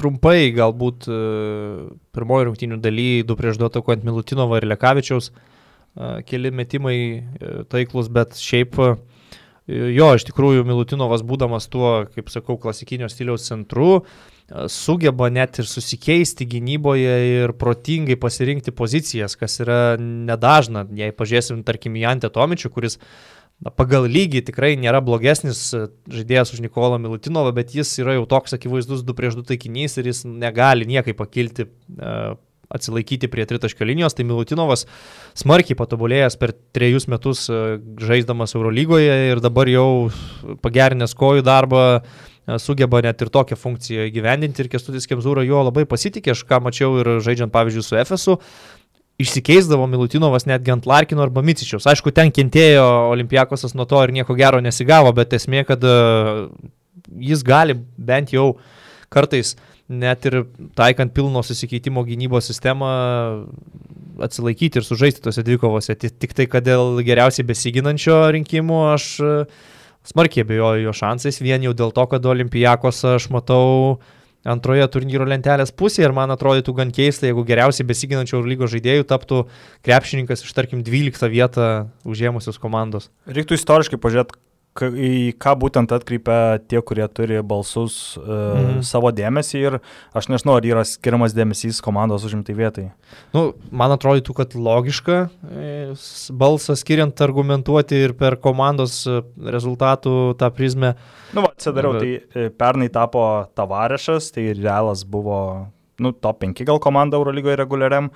[0.00, 1.20] trumpai galbūt e,
[2.16, 6.96] pirmoji rungtynių daly, du prieš du atakuojant Milutinovo ir Lekavičiaus, e, keli metimai
[7.68, 8.80] taiklus, bet šiaip
[9.70, 14.04] jo, iš tikrųjų Milutinovas būdamas tuo, kaip sakau, klasikinio stiliaus centru,
[14.70, 20.86] sugeba net ir susikeisti gynyboje ir protingai pasirinkti pozicijas, kas yra nedažna.
[20.96, 22.98] Jei pažiūrėsim, tarkim, į Antę Tomičių, kuris
[23.62, 25.68] na, pagal lygį tikrai nėra blogesnis
[26.10, 30.10] žaidėjas už Nikolą Milutinovą, bet jis yra jau toks akivaizdus 2 prieš 2 taikinys ir
[30.10, 31.68] jis negali niekaip pakilti
[32.70, 34.84] atsilaikyti prie tritaškio linijos, tai Milutinovas
[35.38, 40.10] smarkiai patobulėjęs per trejus metus žaisdamas Eurolygoje ir dabar jau
[40.62, 41.84] pagerinęs kojų darbą,
[42.58, 46.98] sugeba net ir tokią funkciją įgyvendinti ir Kestutis Kemzūra juo labai pasitikė, aš ką mačiau
[47.02, 48.38] ir žaidžiant pavyzdžiui su Efesu,
[49.20, 51.86] išsikeisdavo Milutinovas netgi ant Larkino arba Micičiaus.
[51.90, 55.84] Aišku, ten kentėjo Olimpiakosas nuo to ir nieko gero nesigavo, bet esmė, kad
[57.30, 58.54] jis gali bent jau
[59.12, 59.56] kartais
[59.90, 60.44] net ir
[60.78, 62.90] taikant pilno susikeitimo gynybos sistemą
[64.22, 65.96] atsilaikyti ir sužaisti tose dvikovose.
[65.98, 69.08] Tik tai, kad dėl geriausiai besiginančio rinkimų aš
[70.06, 74.00] smarkiai abejoju jo šansais, vien jau dėl to, kad Olimpijakos aš matau
[74.48, 79.42] antroje turnyro lentelės pusėje ir man atrodytų gan keista, jeigu geriausiai besiginančio lygos žaidėjų taptų
[79.84, 81.66] krepšininkas iš tarkim 12 vietą
[82.08, 83.10] užėmusios komandos.
[83.28, 84.40] Reiktų istoriškai pažiūrėti,
[84.82, 88.80] į ką būtent atkreipia tie, kurie turi balsus e, mm.
[88.86, 89.76] savo dėmesį ir
[90.16, 92.86] aš nežinau, ar yra skiriamas dėmesys komandos užimtai vietai.
[93.34, 95.72] Nu, man atrodytų, kad logiška e,
[96.40, 99.20] balsą skiriant argumentuoti ir per komandos e,
[99.52, 100.94] rezultatų tą prizmę.
[101.34, 102.30] Nu, va, atsidariau, Bet...
[102.32, 103.26] tai pernai tapo
[103.58, 105.40] Tavarešas, tai realas buvo,
[106.00, 108.10] nu, top 5 gal komanda Eurolygoje reguliariam.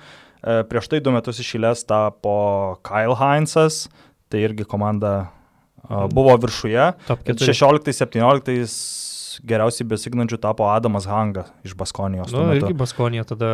[0.45, 2.35] Prieš tai du metus išėlės tapo
[2.85, 3.87] Kyle Heinzas,
[4.29, 5.31] tai irgi komanda
[6.11, 6.91] buvo viršuje.
[7.07, 7.53] Top 4.
[7.53, 12.31] 16-17 geriausiai besignančių tapo Adamas Hanga iš Baskonijos.
[12.31, 13.51] tuo Nu, irgi Baskonija tada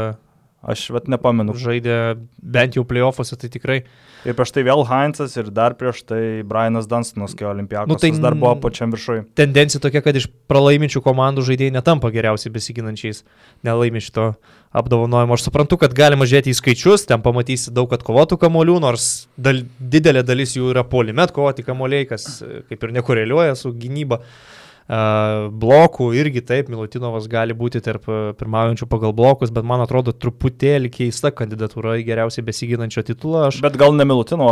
[0.61, 1.55] Aš vat nepamenu.
[1.57, 1.95] žaidė
[2.37, 3.79] bent jau playoffuose, tai tikrai.
[4.27, 8.11] Ir prieš tai vėl Heinzas ir dar prieš tai Brianas Dunstonas, kai Olimpiakos Nu, tai
[8.21, 9.23] dar buvo pačiam viršui.
[9.37, 13.23] Tendencija tokia, kad iš pralaiminčių komandų žaidėjai netampa geriausiai besiginančiais,
[13.65, 14.31] nelaimi šito
[14.77, 15.35] apdovanojimo.
[15.35, 19.09] Aš suprantu, kad galima žiūrėti į skaičius, ten pamatysi daug atkovotų kamolių, nors
[19.41, 24.21] dal, didelė dalis jų yra polime atkovoti kamoliai, kas e, kaip ir nekoreliuoja su gynyba.
[24.21, 24.60] Uh,
[24.91, 30.91] blokų irgi taip, Milutinovas gali būti tarp e, pirmaujančių pagal blokus, bet man atrodo truputėlį
[30.91, 33.45] keista kandidatūra į geriausiai besiginančio titulą.
[33.47, 34.49] Aš Bet gal ne Milutino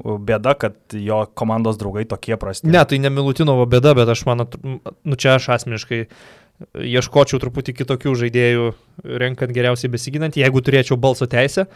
[0.00, 2.70] bėda, kad jo komandos draugai tokie prasti.
[2.72, 6.06] Ne, tai ne Milutinovo bėda, bet aš man, nu čia aš asmeniškai
[6.72, 8.70] ieškočiau truputį kitokių žaidėjų,
[9.20, 11.66] renkant geriausiai besiginant, jeigu turėčiau balso teisę.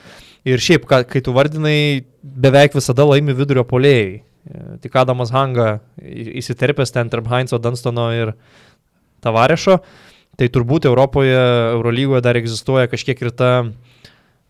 [0.47, 4.23] Ir šiaip, kai tu vardinai, beveik visada laimi vidurio polėjai.
[4.83, 8.35] Tik Adamas Hanga įsiterpęs ten tarp Heinzo, Dunstono ir
[9.25, 9.81] Tavarešo.
[10.37, 11.37] Tai turbūt Europoje,
[11.73, 13.51] Eurolygoje dar egzistuoja kažkiek ir ta,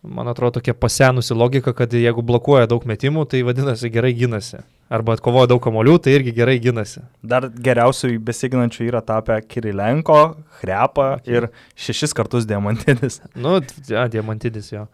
[0.01, 4.61] man atrodo, tokia pasenusi logika, kad jeigu blokuoja daug metimų, tai vadinasi gerai ginasi.
[4.87, 7.01] Arba atkovoja daug kamolių, tai irgi gerai ginasi.
[7.19, 10.21] Dar geriausių besignančių yra tapę Kirilenko,
[10.61, 13.19] Hrepa ir šešis kartus Diamantinis.
[13.35, 13.57] Nu,
[13.91, 14.85] ja, diamantidis jo.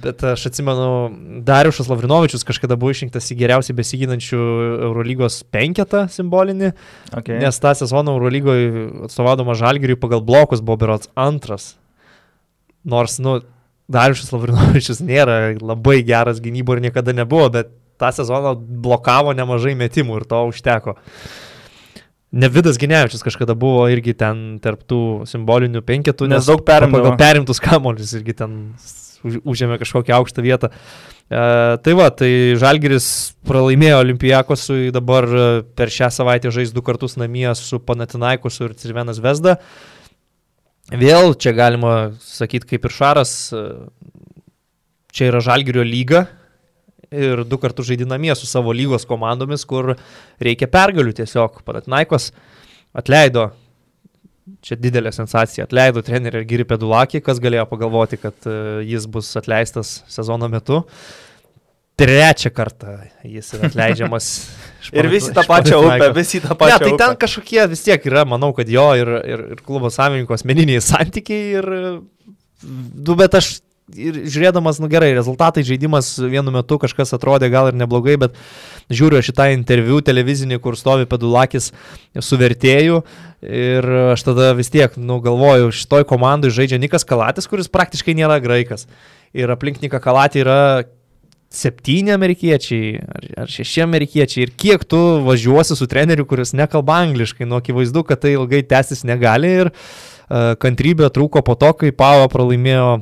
[0.00, 0.86] Bet aš atsimenu,
[1.44, 4.38] Dariušas Lavrinovičius kažkada buvo išrinktas į geriausiai besiginančių
[4.86, 6.70] Eurolygos penketą simbolinį,
[7.10, 7.40] okay.
[7.42, 11.72] Nes tą sezoną Eurolygoje atstovaudamas Žalgiriui pagal blokus buvo berots antras.
[12.86, 13.40] Nors, nu,
[13.90, 20.20] Dariušas Lavrinovičius nėra labai geras gynybo ir niekada nebuvo, bet tą sezoną blokavo nemažai metimų
[20.22, 20.94] ir to užteko.
[22.30, 27.16] Ne Vidas Ginevičius kažkada buvo irgi ten tarptų simbolinių penketų, Nes daug perimdavo.
[27.18, 28.52] perimtus kamolius irgi ten
[29.26, 30.70] už- užėmė kažkokią aukštą vietą.
[31.30, 37.16] E, tai va, tai Žalgiris pralaimėjo Olimpijakosui, dabar e, per šią savaitę žais du kartus
[37.18, 39.58] namie su Panatinaikosu ir Cirvenas Vesda.
[40.90, 43.60] Vėl čia galima sakyti kaip ir Šaras, e,
[45.14, 46.24] čia yra Žalgirio lyga
[47.10, 49.94] ir du kartus žaidinamie su savo lygos komandomis, kur
[50.42, 51.62] reikia pergalių tiesiog.
[51.66, 52.30] Panatinaikos
[52.94, 53.52] atleido,
[54.66, 58.56] čia didelė sensacija, atleido trenerį Giri Pedulakį, kas galėjo pagalvoti, kad e,
[58.90, 60.82] jis bus atleistas sezono metu.
[62.00, 62.96] Trečią kartą
[63.28, 64.30] jis yra atleidžiamas.
[64.96, 67.00] Ir visi tą pačią upę, visi tą Ne, pačią tai upę.
[67.04, 71.58] ten kažkokie vis tiek yra, manau, kad jo ir, ir, ir klubo savininko asmeniniai santykiai
[71.60, 71.68] ir,
[72.64, 73.58] du, bet aš
[73.90, 78.36] ir žiūrėdamas, nu gerai, rezultatai žaidimas vienu metu kažkas atrodė gal ir neblogai, bet
[78.90, 81.70] žiūriu šitą interviu televizinį, kur stovi Pedulakis
[82.22, 83.02] su vertėju
[83.42, 88.38] ir aš tada vis tiek, nu galvoju, šitoj komandai žaidžia Nikas Kalatis, kuris praktiškai nėra
[88.42, 88.86] graikas.
[89.36, 90.58] Ir aplink Niką Kalatį yra
[91.50, 97.48] septyni amerikiečiai ar, ar šeši amerikiečiai ir kiek tu važiuosi su treneriu, kuris nekalba angliškai,
[97.48, 102.30] nu akivaizdu, kad tai ilgai tęsis negali ir uh, kantrybė trūko po to, kai Pavo
[102.30, 103.00] pralaimėjo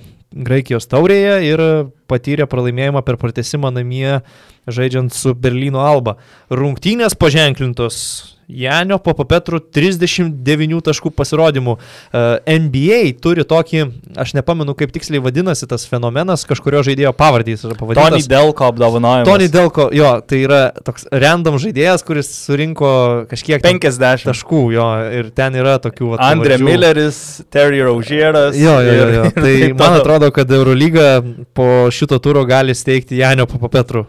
[0.49, 1.63] Graikijos taurėje ir
[2.09, 4.18] patyrė pralaimėjimą per pratesimą namie
[4.68, 6.18] žaidžiant su Berlyno Alba.
[6.53, 8.03] Rungtynės paženklintos
[8.49, 11.75] Janio Papapetrų 39 taškų pasirodymų.
[11.77, 13.83] Uh, NBA turi tokį,
[14.16, 18.23] aš nepamenu kaip tiksliai vadinasi tas fenomenas, kažkurio žaidėjo pavardys yra Tony.
[18.25, 19.29] Delko apdovanojimas.
[19.29, 22.92] Tony Delko, jo, tai yra toks random žaidėjas, kuris surinko
[23.29, 24.25] kažkiek ten 50.
[24.31, 24.88] taškų, jo,
[25.21, 26.14] ir ten yra tokių...
[26.14, 26.71] vat Andre pavardžių.
[26.71, 27.21] Milleris,
[27.53, 28.57] Terry Rozieras.
[28.57, 29.27] Jo, jo, jo, ir- jo.
[29.37, 31.18] Tai taip man atrodo, kad Eurolyga
[31.53, 31.68] po
[31.99, 34.07] šito turo gali steigti Janio Papapetrų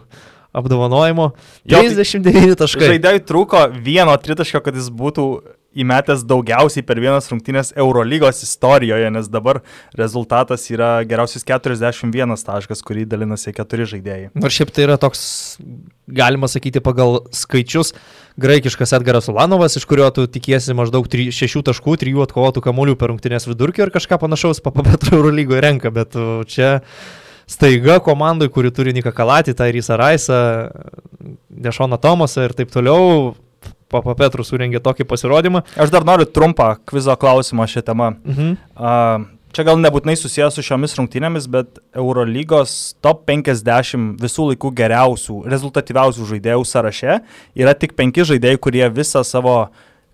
[0.55, 1.31] apdovanojimo.
[1.69, 2.91] Jo, tai 39 taškai.
[2.95, 5.29] Žaidėjui trūko vieno tritaškio, kad jis būtų
[5.77, 9.61] įmetęs daugiausiai per vienas rungtynės Eurolygos istorijoje, nes dabar
[9.97, 14.31] rezultatas yra geriausias 41 taškas, kurį dalinasi keturi žaidėjai.
[14.33, 15.21] Nors šiaip tai yra toks,
[16.09, 17.93] galima sakyti, pagal skaičius
[18.41, 23.45] graikiškas Edgaras Ulanovas, iš kurio tu tikiesi maždaug 6 taškų, 3 atkovotų kamuolių per rungtynės
[23.51, 26.79] vidurkį ir kažką panašaus papapetro Eurolygoje renka, bet uh, čia
[27.49, 30.39] staiga komandai, kuri turi Nika Kalatį, Tairysą Raisą,
[31.49, 33.33] Dešoną Tomasą ir taip toliau,
[33.89, 35.63] Papa Petru surengė tokį pasirodymą.
[35.73, 38.13] Aš dar noriu trumpą kvizo klausimą šią temą.
[38.21, 38.55] Mhm.
[38.77, 38.95] A,
[39.49, 46.27] Čia gal nebūtinai susijęs su šiomis rungtynėmis, bet Eurolygos top 50 visų laikų geriausių, rezultatyviausių
[46.35, 47.15] žaidėjų sąraše
[47.57, 49.55] yra tik penki žaidėjai, kurie visą savo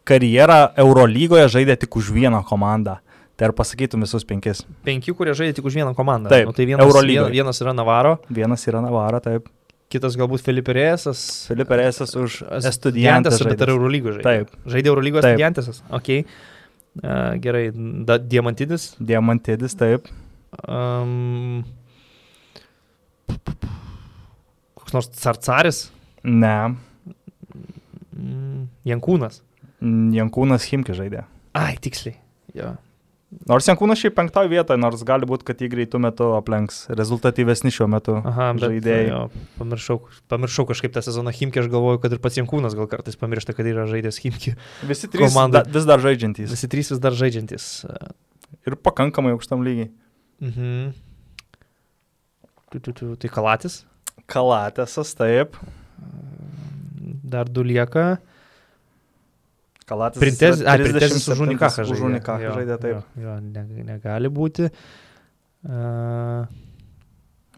[0.08, 3.02] karjerą Eurolygoje žaidė tik už vieną komandą.
[3.36, 4.62] Tai ar pasakytum visus penkis?
[4.88, 6.30] Penki, kurie žaidė tik už vieną komandą.
[6.32, 7.26] Taip, nu, tai vienas, Eurolygoj.
[7.30, 9.50] vien- vienas yra Navaro, Vienas yra Navara, taip.
[9.92, 11.48] kitas galbūt Felipe Rėsas.
[11.48, 13.38] Filipe Reisas už Estudiantes.
[13.44, 13.74] bet ir žaidęs.
[13.76, 14.24] Eurolygos žaidė.
[14.24, 14.50] Taip.
[14.66, 15.34] Žaidė Eurolygos Taip.
[15.36, 15.82] Estudiantes.
[15.92, 16.26] Ok.
[17.04, 17.72] Uh, gerai,
[18.06, 18.96] da, Diamantidis.
[19.04, 20.08] Diamantidis, taip.
[20.68, 21.66] Um,
[24.76, 25.90] Koks nors Carcaris,
[26.24, 26.76] Ne.
[28.16, 29.42] mm, Jankūnas.
[29.82, 31.26] Jankūnas Himki žaidė.
[31.54, 32.16] Ai, tiksliai.
[32.56, 32.78] Jo.
[33.50, 36.86] Nors Jankūnas šiaip penktoje vietoje, nors gali būti, kad jį greitų metu aplenks.
[36.96, 39.08] Rezultatyvesni šiuo metu Aha, bet, žaidėjai.
[39.10, 39.22] Jo,
[39.60, 39.98] pamiršau,
[40.32, 43.68] pamiršau kažkaip tą sezoną Himki, aš galvoju, kad ir pats Jankūnas gal kartais pamiršta, kad
[43.70, 44.56] yra žaidęs Himki.
[44.88, 45.66] Visi trys komandai.
[45.66, 46.54] da, vis dar žaidžiantys.
[46.56, 47.68] Visi trys vis dar žaidžiantis.
[48.66, 49.92] Ir pakankamai aukštam lygiai.
[50.42, 50.94] Mhm.
[52.74, 53.84] Tu, tu, tu, tai Kalatis.
[54.32, 55.60] Kalatėsas, taip.
[57.26, 58.16] Dar du lieka.
[59.86, 60.20] Kalatis.
[60.22, 61.94] Printezis, ai, Printezis už Unikachą žaidė.
[61.94, 62.96] Už Unikachą Jo, žaidė, taip.
[63.20, 64.72] Jo, jo ne, negali būti.
[65.66, 66.46] Uh,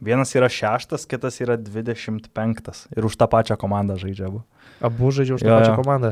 [0.04, 2.84] Vienas yra šeštas, kitas yra 25.
[2.94, 4.44] Ir už tą pačią komandą žaidžia abu.
[4.86, 5.80] abu žaidžia už tą Jo, pačią jo.
[5.80, 6.12] komandą.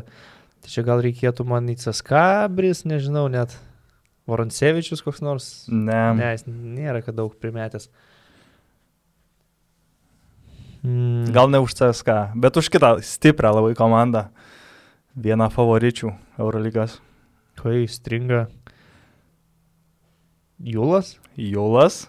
[0.65, 3.54] Tai čia gal reikėtų man į Caskabris, nežinau, net
[4.25, 5.49] Voronsevičius koks nors.
[5.69, 6.15] Ne.
[6.17, 7.91] Ne, jis nėra, kad daug primetęs.
[10.86, 14.28] Mm, Gal ne už CSK, bet už kitą stiprią labai komandą.
[15.15, 16.10] Viena favoričių
[16.43, 16.99] Eurolygos.
[17.56, 18.45] Kai stringa
[20.60, 22.06] Julas Julas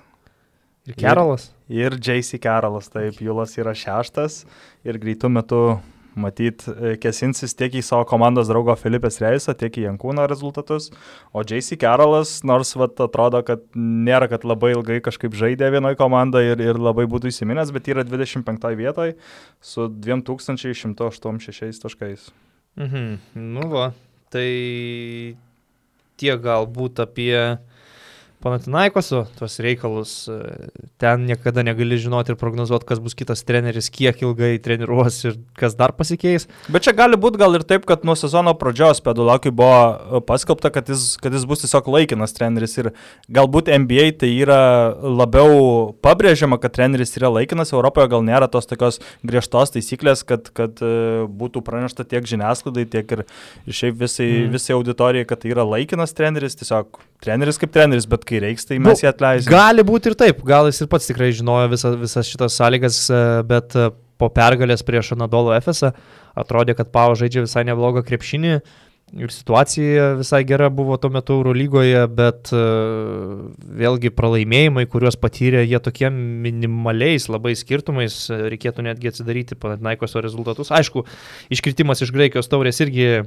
[0.86, 1.52] ir Kerolas.
[1.68, 2.88] ir JC Carolas.
[2.90, 4.44] Taip, Julas yra šeštas
[4.86, 5.60] ir greitų metų
[6.16, 10.88] matyt e, kesinsis tiek į savo komandos draugo Filipės Reisą, tiek į Jankūno rezultatus.
[11.36, 16.56] O JC Carolas, nors vat, atrodo, kad nėra, kad labai ilgai kažkaip žaidė vienoje komandoje
[16.56, 19.18] ir, ir labai būtų įsiminęs, bet yra 25 vietoje
[19.60, 22.30] su 2186 taškais.
[22.76, 23.18] Mhm.
[23.32, 23.86] Nu va,
[24.28, 25.36] tai
[26.20, 27.36] tiek galbūt apie
[28.44, 30.28] Panatinaikoso tuos reikalus.
[30.28, 30.68] e,
[31.00, 35.76] Ten niekada negali žinoti ir prognozuoti, kas bus kitas treneris, kiek ilgai treniruos ir kas
[35.76, 36.46] dar pasikeis.
[36.72, 40.70] Bet čia gali būti gal ir taip, kad nuo sezono pradžios Pedulakiui buvo e, paskelbta,
[40.74, 42.92] kad jis, kad jis bus tiesiog laikinas treneris ir
[43.32, 44.60] galbūt NBA tai yra
[45.00, 50.84] labiau pabrėžiama, kad treneris yra laikinas, Europoje gal nėra tos tokios griežtos taisyklės, kad, kad
[50.84, 53.26] e, būtų pranešta tiek žiniasklaidai, tiek ir,
[53.64, 54.54] ir šiaip visai, mm.
[54.56, 58.78] visai auditorijai, kad tai yra laikinas treneris, tiesiog treneris kaip treneris, bet kai reiks, tai
[58.80, 59.52] mes Nu, jį atleisime.
[59.52, 63.22] Gali būti ir taip, gal jis ir pats tikrai žinojo visa, visas šitas sąlygas, e,
[63.48, 65.92] bet e, po pergalės prieš Anadolo FSA
[66.36, 68.58] atrodė, kad Pavo žaidžia visai neblogą krepšinį
[69.14, 72.62] ir situacija visai gera buvo tuo metu Eurolygoje, bet e,
[73.82, 80.72] vėlgi pralaimėjimai, kuriuos patyrė, jie tokie minimaliais labai skirtumais, reikėtų netgi atsidaryti Panatinaikoso rezultatus.
[80.74, 81.06] Aišku,
[81.54, 83.22] iškritimas iš Graikijos taurės irgi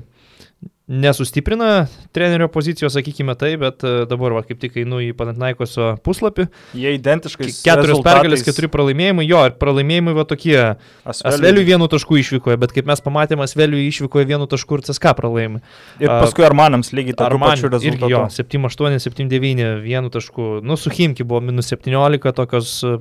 [0.90, 6.48] nesustiprina trenerio pozicijos, sakykime tai, bet e, dabar va, kaip tik einu į Panatinaikoso puslapį.
[6.78, 7.50] Jie identiškai.
[7.66, 10.58] Keturios pergalės, keturi pralaimėjimai, jo, ir pralaimėjimai va tokie.
[11.06, 15.62] Asveliui vienu tašku išvykoje, bet kaip mes pamatėme, Asveliui išvykoje vienu tašku ir CSK pralaimėjimai.
[16.02, 18.58] Ir paskui Armanams lygiai man pačiu irgi jo, rezultatu.
[18.58, 20.48] 7-8, 7-9, vienu tašku.
[20.66, 22.96] Nu, su Himki buvo minus 17, tokios e,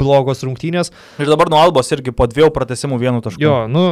[0.00, 0.90] blogos rungtynės.
[1.22, 3.42] Ir dabar nuo Albos irgi po dviejų pratesimų vienu tašku.
[3.44, 3.86] Jo, nu.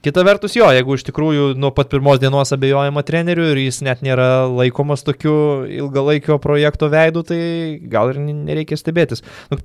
[0.00, 4.00] Kita vertus, jo, jeigu iš tikrųjų nuo pat pirmos dienos abejojama treneriu ir jis net
[4.00, 5.34] nėra laikomas tokiu
[5.68, 7.40] ilgalaikio projekto veidu, tai
[7.92, 9.20] gal ir ne- nereikia stebėtis.
[9.52, 9.60] Nu,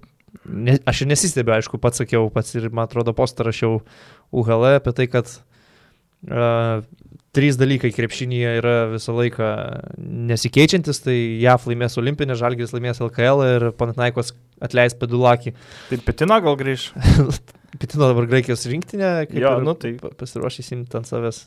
[0.67, 3.79] ne, aš ir nesistebiu, aišku, pats sakiau, pats ir, man atrodo, postą rašiau
[4.35, 5.31] UHL apie tai, kad
[6.27, 6.83] uh,
[7.35, 9.51] trys dalykai krepšinėje yra visą laiką
[10.35, 15.55] nesikeičiantis, tai JAF laimės Olimpinė, Žalgiris laimės LKL ir Panatnaikos atleis Pedulakį.
[15.91, 16.91] Tai Petina gal grįž.
[17.79, 21.45] Pitino dabar Graikijos rinktinė, kaip Jo, ir nu tai- pa- pasiruošęs imti ant savęs.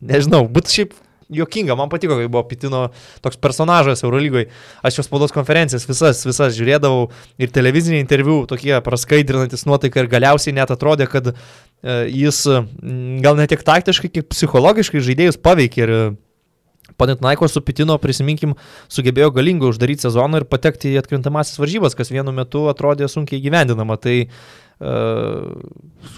[0.00, 0.92] Nežinau, būtų šiaip
[1.28, 2.88] juokinga, man patiko, kai buvo Pitino
[3.24, 4.48] toks personažas Eurolygoje.
[4.82, 10.54] Aš jos spaudos konferencijas visas, visas žiūrėdavau ir televiziniai interviu tokie praskaidrinantis nuotaiką ir galiausiai
[10.56, 11.34] net atrodė, kad e,
[12.08, 15.94] jis m, gal ne tiek taktiškai, kaip psichologiškai žaidėjus paveikė ir
[16.98, 18.54] Panitnaiko su Pitino, prisiminkim,
[18.90, 23.94] sugebėjo galingai uždaryti sezoną ir patekti į atkrintamasis varžybas, kas vienu metu atrodė sunkiai gyvendinama.
[24.02, 24.67] Tai uh,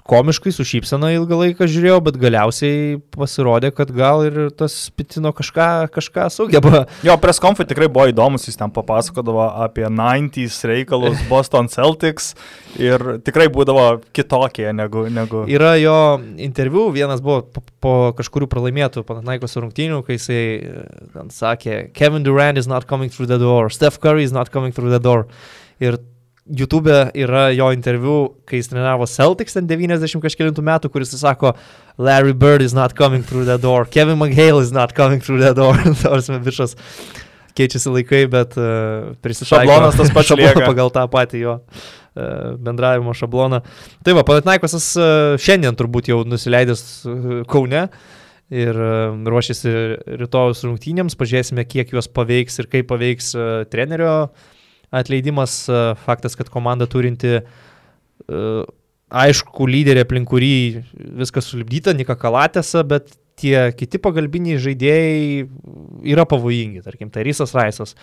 [0.04, 5.88] komiškai su šypsena ilgą laiką žiūrėjau, bet galiausiai pasirodė, kad gal ir tas Pitino kažką,
[5.94, 6.82] kažką sugeba.
[7.06, 12.34] Jo, preskonfai tikrai buvo įdomus, jis ten papasakodavo apie 90s reikalus Boston Celtics
[12.76, 15.06] ir tikrai būdavo kitokie negu...
[15.08, 15.46] negu...
[15.48, 15.96] Yra jo
[16.36, 22.28] interviu, vienas buvo po, po kažkurių pralaimėtų Panatnaikos rungtynių, kai jisai e, ten sakė, Kevin
[22.28, 25.30] Durant is not coming through the door, Steph Curry is not coming through the door.
[25.80, 25.96] Ir
[26.50, 28.16] YouTube yra jo interviu,
[28.48, 31.55] kai jis treniravo Celtics ten 90 kažkėlintų metų, kuris sako,
[31.98, 35.55] Larry Bird is not coming through the door, Kevin McHale is not coming through the
[35.55, 35.78] door.
[36.03, 36.76] Tarsi bišas
[37.57, 39.66] keičiasi laikai, bet uh, prisitaiko.
[39.66, 40.68] Šablonas tas pats šabloną lieka.
[40.68, 43.62] pagal tą patį jo uh, bendravimo šabloną.
[44.07, 47.88] Tai va, Panatnaikosas uh, šiandien turbūt jau nusileidęs uh, Kaune
[48.51, 48.74] ir
[49.30, 49.72] ruošiasi
[50.18, 53.28] rytojus rungtynėms, pažiūrėsime, kiek juos paveiks ir kaip paveiks
[53.70, 54.14] trenerio
[54.91, 55.62] atleidimas,
[56.05, 57.38] faktas, kad komanda turinti
[59.11, 60.55] aišku lyderį, aplink kurį
[61.20, 65.47] viskas sulibdyta, Nika Kalatėsa, bet tie kiti pagalbiniai žaidėjai
[66.12, 67.97] yra pavojingi, tarkim, tai Rysas Raisas.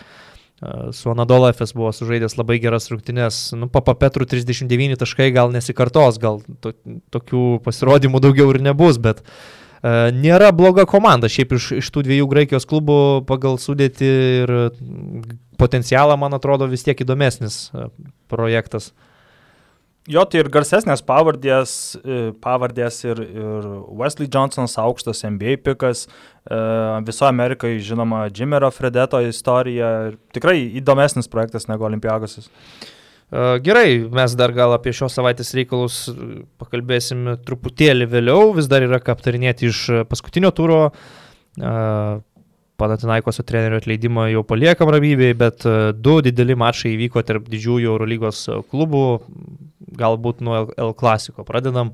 [0.98, 6.18] Su Anadolo FS buvo sužaidęs labai geras rungtynės, nu, Papa Petru 39 taškai gal nesikartos,
[6.18, 6.74] gal to,
[7.14, 12.28] tokių pasirodymų daugiau ir nebus, bet uh, nėra bloga komanda, šiaip iš, iš tų dviejų
[12.32, 14.08] Graikijos klubų pagal sudėti
[14.44, 14.54] ir
[15.58, 17.92] potencialą, man atrodo, vis tiek įdomesnis uh,
[18.32, 18.92] projektas.
[20.08, 23.66] Jo, tai ir garsesnės pavardės, e, pavardės ir, ir
[24.00, 26.60] Wesley Johnsonas, aukštas NBA pikas, e,
[27.04, 32.48] viso Amerikai žinoma Jimerio Fredeto istorija, tikrai įdomesnis projektas negu Olimpiagosis.
[32.48, 36.00] E, gerai, mes dar gal apie šios savaitės reikalus
[36.64, 40.86] pakalbėsim truputėlį vėliau, vis dar yra ką aptarinėti iš paskutinio turo.
[42.78, 45.64] Panatinaikoso trenerių atleidimą jau paliekam ramybėje, bet
[45.98, 49.06] du dideli mačai įvyko tarp didžiųjų Eurolygos klubų
[49.98, 51.46] galbūt nuo L klasiko.
[51.48, 51.94] Pradedam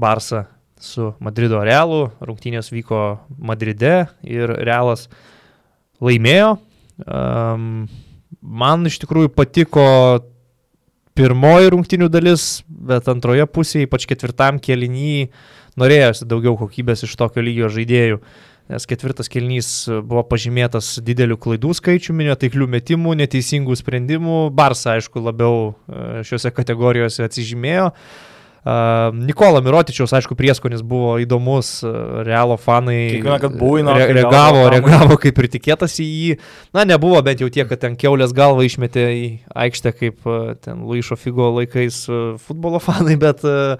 [0.00, 0.44] Barsą
[0.82, 5.06] su Madrido Realu, rungtynės vyko Madride ir Realas
[6.02, 6.56] laimėjo.
[7.06, 7.86] Um,
[8.42, 9.86] man iš tikrųjų patiko
[11.16, 15.28] pirmoji rungtynių dalis, bet antroje pusėje, ypač ketvirtam kelnyje,
[15.78, 18.20] norėjosi daugiau kokybės iš tokio lygio žaidėjų.
[18.72, 19.70] Nes ketvirtas kelnys
[20.00, 24.42] buvo pažymėtas dideliu klaidų skaičiumi, netaiklių metimų, neteisingų sprendimų.
[24.56, 27.90] Barsa, aišku, labiau e, šiuose kategorijose atsižymėjo.
[27.92, 28.30] Uh,
[29.12, 31.80] Nikola Mirotičiaus, aišku, prieskonis buvo įdomus,
[32.22, 36.36] realo fanai Kiekvieną, būino, re, reagavo, reagavo kaip ir tikėtasi į jį.
[36.78, 39.24] Na, nebuvo bent jau tiek, kad ten keulės galvą išmetė į
[39.66, 40.30] aikštę kaip
[40.62, 42.04] ten Luišo Figo laikais
[42.46, 43.74] futbolo fanai, bet uh,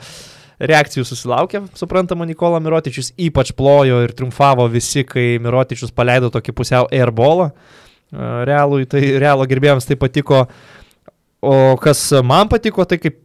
[0.63, 6.91] reakcijų susilaukė, suprantama, Nikola Mirotičius ypač plojo ir triumfavo visi, kai Mirotičius paleido tokį pusiau
[6.93, 7.51] airballą.
[8.13, 10.47] Realui, tai realo gerbėjams tai patiko.
[11.43, 13.19] O kas man patiko, tai kaip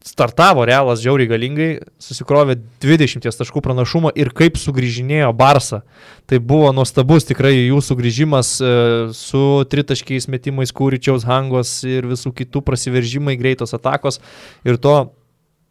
[0.00, 1.68] startavo realas žiauriai galingai,
[2.00, 5.82] susikrovė 20 taškų pranašumą ir kaip sugrįžinėjo Barsa.
[6.30, 8.70] Tai buvo nuostabus tikrai jų sugrįžimas e,
[9.16, 14.22] su tritaškiais metimais Kūričiaus, Hangos ir visų kitų prasiveržimai, greitos atakos.
[14.64, 14.96] Ir to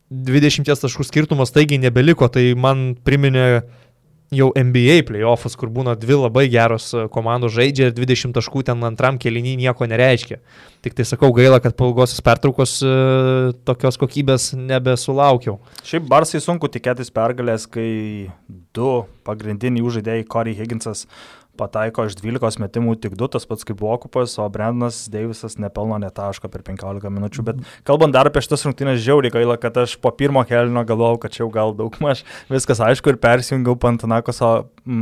[0.10, 3.62] 20 taškų skirtumas taigiai nebeliko, tai man priminė
[4.34, 9.18] jau NBA playoffus, kur būna dvi labai geros komandos žaidžia ir 20 taškų ten antram
[9.22, 10.38] kelinį nieko nereiškia.
[10.86, 12.92] Tik tai sakau gaila, kad po ilgosios pertraukos e,
[13.68, 15.58] tokios kokybės nebesulaukiau.
[15.88, 18.30] Šiaip Barsai sunku tikėtis pergalės, kai
[18.78, 18.94] du
[19.28, 21.08] pagrindiniai žaidėjai, Corey Higginsas,
[21.60, 26.50] pataiko iš 12 metimų tik 2, tas pats kaip Vokupas, o Brendanas Deivisas nepelno netaško
[26.52, 27.46] per 15 minučių.
[27.52, 31.36] Bet kalbant dar apie šitas rungtynės, žiauriai gaila, kad aš po pirmo kelino galvojau, kad
[31.36, 34.54] čia jau gal daug maž viskas aišku ir persijungiau Pantanakoso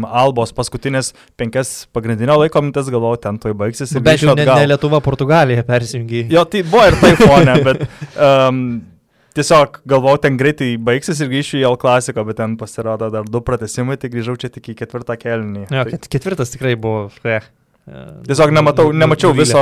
[0.08, 3.95] Albos paskutinės penkias pagrindinio laiko mintis, galvojau, ten tuoj baigsis.
[4.03, 6.28] Bet jau ne, ne Lietuva, Portugalija persijungiai.
[6.34, 7.89] Jo, tai buvo ir tai fone, bet...
[8.18, 8.62] Um,
[9.38, 13.44] tiesiog galvojau, ten greitai baigsis ir grįšiu į L klasiko, bet ten pasirodo dar du
[13.46, 15.68] pratesimai, tai grįžau čia tik į ketvirtą kelnį.
[15.70, 16.02] Jo, tai...
[16.18, 17.08] ketvirtas tikrai buvo.
[17.18, 17.42] Štai.
[18.28, 19.62] Tiesiog nematau, nemačiau viso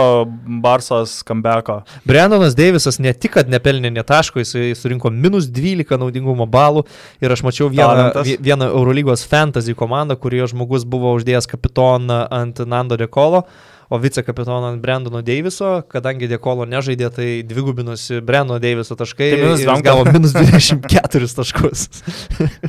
[0.63, 1.83] Barsos kambeko.
[2.09, 6.87] Brendonas Deivisas ne tik, kad nepelnė netaško, jis surinko minus 12 naudingumo balų
[7.21, 12.97] ir aš mačiau vieną, vieną Eurolygos fantasy komandą, kurioje žmogus buvo uždėjęs kapitoną ant Nando
[12.97, 13.45] Dekolo.
[13.45, 19.29] Uh, o vicekapitoną ant Brendono Deiviso, kadangi Dekolo nežaidė, tai dvigubinosi Brendono Deiviso taškai.
[19.35, 21.87] Tai minus jis gavo minus 24 taškus.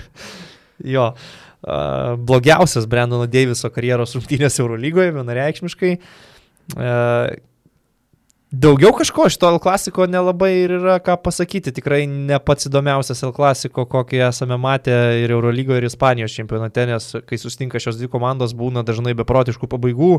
[0.96, 1.10] jo.
[1.66, 5.96] Uh, blogiausias Brendono Deiviso karjeros rungtynės Eurolygoje, vienareikšmiškai.
[6.76, 7.36] Uh,
[8.54, 11.72] Daugiau kažko iš to L klasiko nelabai ir yra ką pasakyti.
[11.74, 17.08] Tikrai ne pats įdomiausias L klasiko, kokį esame matę ir Eurolygoje, ir Ispanijos čempionate, nes
[17.26, 20.10] kai sustinka šios dvi komandos, būna dažnai beprotiškų pabaigų,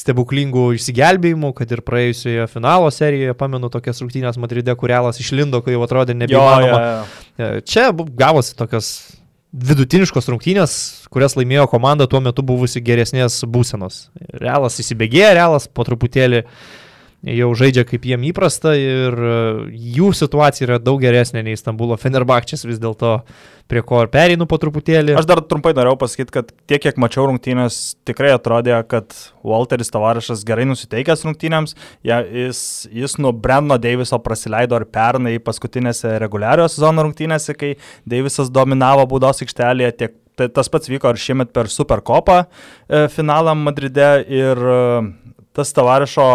[0.00, 5.82] stebuklingų išsigelbėjimų, kad ir praėjusioje finalo serijoje, pamenu tokias rungtynės Madride, kurialas išlindo, kai jau
[5.84, 6.78] atrodė nebeįmanoma.
[7.36, 8.94] E, čia gavosi tokios
[9.52, 10.78] vidutiniškos rungtynės,
[11.12, 14.08] kurias laimėjo komanda tuo metu buvusi geresnės būsenos.
[14.40, 16.56] Realas įsibėgėjo, realas po truputėlį uh,
[17.24, 19.34] jau žaidžia kaip jiem įprasta ir e,
[19.96, 23.20] jų situacija yra daug geresnė nei Stambulo Fenerbakčias vis dėlto
[23.70, 25.14] prie ko ir pereinu po truputėlį.
[25.16, 29.14] Aš dar trumpai norėjau pasakyti, kad tiek, kiek mačiau rungtynės, tikrai atrodė, kad
[29.46, 31.72] Walteris Tavarašas gerai nusiteikęs rungtynėms,
[32.04, 32.60] ja, jis,
[32.92, 37.72] jis nuo Brendo Deiviso prasileido ir pernai paskutinėse reguliarios sezono rungtynėse, kai
[38.08, 43.54] Deivisas dominavo būdos aikštelėje, tiek tai tas pats vyko ir šiemet per Superkopą e, finalą
[43.54, 44.78] Madride ir e,
[45.54, 46.26] tas Tavarašo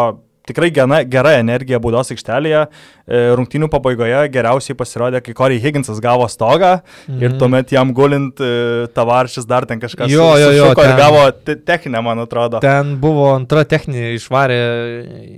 [0.50, 2.66] tikrai gana, gera energija būdos aikštelėje.
[2.66, 6.76] E, rungtynių pabaigoje geriausiai pasirodė, kai Corey Higginsas gavo stogą
[7.08, 7.22] mm.
[7.24, 8.52] ir tuomet jam gulint e,
[8.98, 12.62] tavaršys dar ten kažkas Jo, jo, jo, sušuko ir ten- gavo te- techninę, man atrodo.
[12.66, 14.62] Ten buvo antra techninė išvarė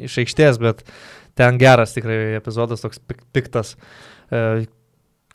[0.09, 0.83] iš aikštės, bet
[1.37, 3.75] ten geras tikrai epizodas, toks pik- piktas.
[4.31, 4.67] E,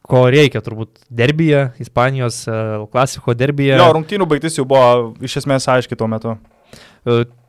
[0.06, 2.44] Ko reikia turbūt derbyje, Ispanijos
[2.92, 3.72] klasiko derbyje.
[3.74, 6.36] Jo, rungtynių baigtis jau buvo iš esmės aiški tuo metu.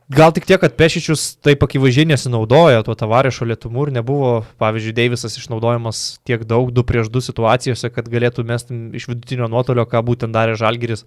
[0.08, 4.30] Gal tik tiek, kad Pešičius taip akivaizdžiai nesinaudoja tuo tavarešo lietumu ir nebuvo,
[4.62, 9.84] pavyzdžiui, Deivisas išnaudojamas tiek daug 2 prieš 2 situacijose, kad galėtų mesti iš vidutinio nuotolio,
[9.84, 11.04] ką būtent darė Žalgiris,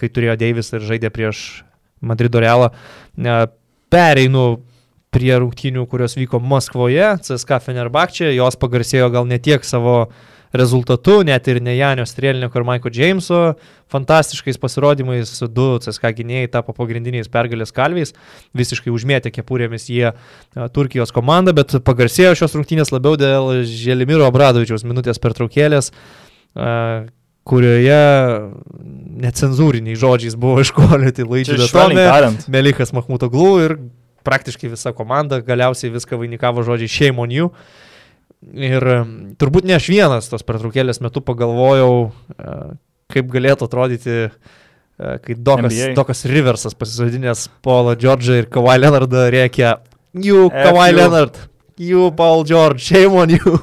[0.00, 1.42] kai turėjo Deivisą ir žaidė prieš
[2.00, 2.70] Madrido Realą.
[3.20, 3.36] E,
[3.92, 4.46] Pereinu
[5.12, 10.06] prie rungtynių, kurios vyko Maskvoje, CSK Fenerbakčia, jos pagarsėjo gal ne tiek savo
[10.56, 13.54] rezultatu, net ir ne Janio Strėlinio ir Maiko Jameso
[13.92, 18.14] fantastiškais pasirodymais, du CSK gynėjai tapo pagrindiniais pergalės kalviais,
[18.56, 20.12] visiškai užmėtė kepurėmis jie
[20.72, 25.92] Turkijos komandą, bet pagarsėjo šios rungtynės labiau dėl Želimiro Abradovičiaus minutės pertraukėlės,
[27.42, 28.02] kurioje
[29.22, 32.48] necenzūriniai žodžiais buvo iškolėti Betomė, tariant.
[32.52, 33.76] Melikas Mahmutoglų ir
[34.22, 37.50] praktiškai visa komanda galiausiai viską vainikavo žodžiai shame on you.
[38.50, 38.82] Ir
[39.38, 42.56] turbūt ne aš vienas tos pertraukėlės metu pagalvojau, e,
[43.14, 45.76] kaip galėtų atrodyti, e, kai Dokas.
[45.94, 49.28] Dokas Riversas pasisodinęs Paulą Džordžą ir Kawhi Leonardą
[50.14, 51.38] you F Kawhi you." Leonard,
[51.78, 53.38] you Paul George, shame on you.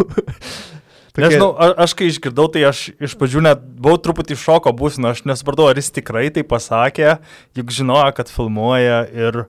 [1.14, 5.12] Tokie- Nežinau, a- aš kai išgirdau, tai aš iš pradžių net buvau truputį šoko būsino,
[5.12, 7.18] aš nesupratau, ar jis tikrai tai pasakė,
[7.58, 9.42] juk žinojo, kad filmuoja ir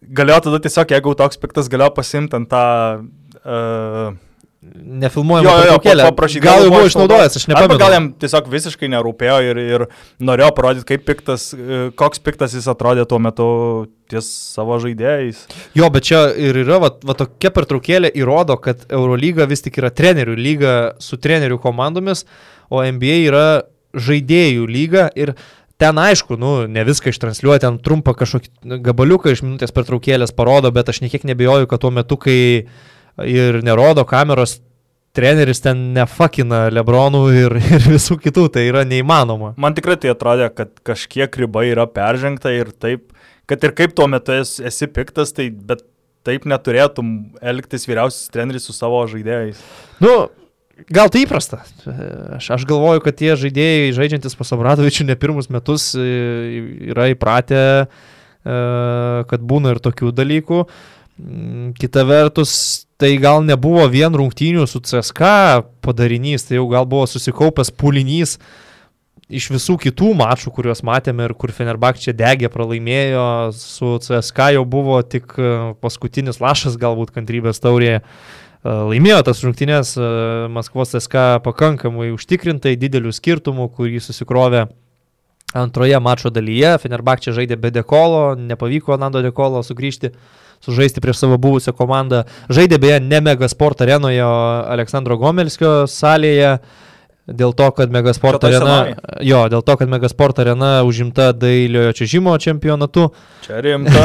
[0.00, 2.64] galėjo tada tiesiog, jeigu toks piktas, galėjo pasimti ant tą...
[3.44, 4.14] Uh,
[4.74, 6.06] Nefilmuojama pertraukėlė.
[6.10, 6.42] paprašyti.
[6.44, 7.78] Gal jau buvo išnaudojęs, aš nepamenu.
[7.80, 9.84] gal jam tiesiog visiškai nerūpėjo ir, ir
[10.22, 13.48] norėjo parodyti, kaip piktas, e, koks piktas jis atrodė tuo metu
[14.10, 15.44] ties savo žaidėjais.
[15.78, 19.90] Jo, bet čia ir yra, va, va tokia pertraukėlė įrodo, kad Eurolyga vis tik yra
[19.90, 22.24] trenerių lyga su trenerių komandomis,
[22.70, 23.46] o NBA yra
[23.96, 25.34] žaidėjų lyga ir
[25.80, 30.88] ten aišku, nu, ne viską ištransliuoja, ten trumpą kažkokį gabaliuką iš minutės pertraukėlės parodo, bet
[30.88, 32.38] aš niekiek nebejoju, kad tuo metu, kai
[33.24, 34.58] ir nerodo kameros,
[35.16, 39.54] treneris ten nefakina Lebronų ir, ir visų kitų, tai yra neįmanoma.
[39.60, 43.12] Man tikrai tai atrodė, kad kažkiek riba yra peržengta ir taip,
[43.48, 45.84] kad ir kaip tuo metu esi, esi piktas, tai bet
[46.26, 49.60] taip neturėtum elgtis vyriausias treneris su savo žaidėjais.
[50.02, 50.26] Nu,
[50.92, 51.62] gal tai įprasta.
[52.36, 56.08] Aš, aš galvoju, kad tie žaidėjai, žaidžiantis pas Abradovičių ne pirmus metus, e,
[56.90, 58.58] yra įpratę, e,
[59.30, 60.64] kad būna ir tokių dalykų.
[61.16, 65.32] Mm, Kita vertus, tai gal nebuvo vien rungtynių su CSK
[65.84, 68.38] padarinys, tai jau gal buvo susikaupęs pulinys
[69.26, 73.26] iš visų kitų mačų, kuriuos matėme ir kur Fenerbakčia degė, pralaimėjo,
[73.58, 78.00] su CSK jau buvo tik e, paskutinis lašas galbūt kantrybės taurėje.
[78.00, 78.04] E,
[78.92, 80.08] Laimėjo tas rungtynės e,
[80.54, 84.68] Maskvos CSK pakankamai užtikrintai, didelių skirtumų, kurį susikrovė
[85.58, 86.76] antroje mačo dalyje.
[86.84, 90.14] Fenerbakčia žaidė be dekolo, nepavyko Nando dekolo sugrįžti,
[90.64, 92.24] sužaisti prieš savo buvusią komandą.
[92.48, 94.34] Žaidė beje ne Megasport arenoje, o
[94.76, 96.58] Aleksandro Gomelskio salėje.
[97.26, 99.24] Dėl to, kad Megasport Čia arena, senoji.
[99.26, 103.08] jo, dėl to, kad Megasport arena užimta dailiojo čiažimo čempionatu,
[103.42, 104.04] Čia rimta.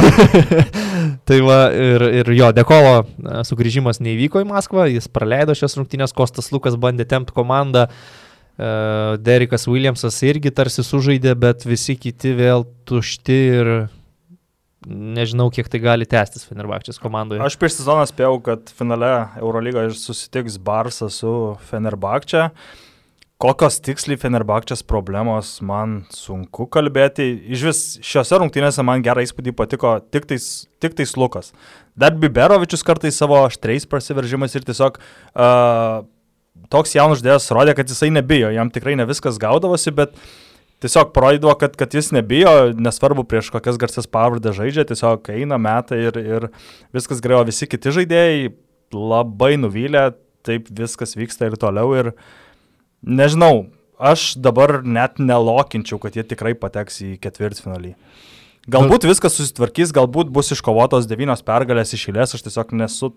[1.30, 6.16] tai va ir, ir jo, Dekolo e, sugrįžimas neįvyko į Maskvą, jis praleido šias rungtynės,
[6.18, 7.86] Kostas Lukas bandė tempti komandą,
[8.58, 8.74] e,
[9.22, 13.74] Derikas Williamsas irgi tarsi sužaidė, bet visi kiti vėl tušti ir
[14.88, 17.42] nežinau, kiek tai gali tęstis Fenerbakčias komandoje.
[17.46, 19.12] Aš prieš sezoną spėjau, kad finale
[19.42, 21.34] Eurolygoje susitiks Barsas su
[21.70, 22.50] Fenerbakčia.
[23.42, 27.26] Kokios tiksliai Fenerbakčias problemos, man sunku kalbėti.
[27.56, 30.50] Iš vis šiuose rungtynėse man gerą įspūdį patiko tik tais,
[30.82, 31.50] tik tais Lukas.
[31.98, 36.06] Dar Biberovičius kartais savo aštriais prasiveržimas ir tiesiog uh,
[36.70, 38.52] toks jaunas žaidėjas rodė, kad jisai nebijo.
[38.54, 40.14] Jam tikrai ne viskas gaudavosi, bet
[40.82, 46.02] tiesiog parodydavo, kad, kad jis nebijo, nesvarbu prieš kokias garsias pavardę žaidžia, tiesiog eina metai
[46.10, 46.48] ir, ir
[46.96, 48.50] viskas gerai, o visi kiti žaidėjai
[48.96, 50.10] labai nuvylę,
[50.48, 52.12] taip viskas vyksta ir toliau ir
[53.06, 53.68] nežinau,
[54.02, 57.96] aš dabar net nelokinčiau, kad jie tikrai pateks į ketvirtfinalį.
[58.72, 63.10] Galbūt viskas susitvarkys, galbūt bus iškovotos devynios pergalės iš eilės, aš tiesiog nesu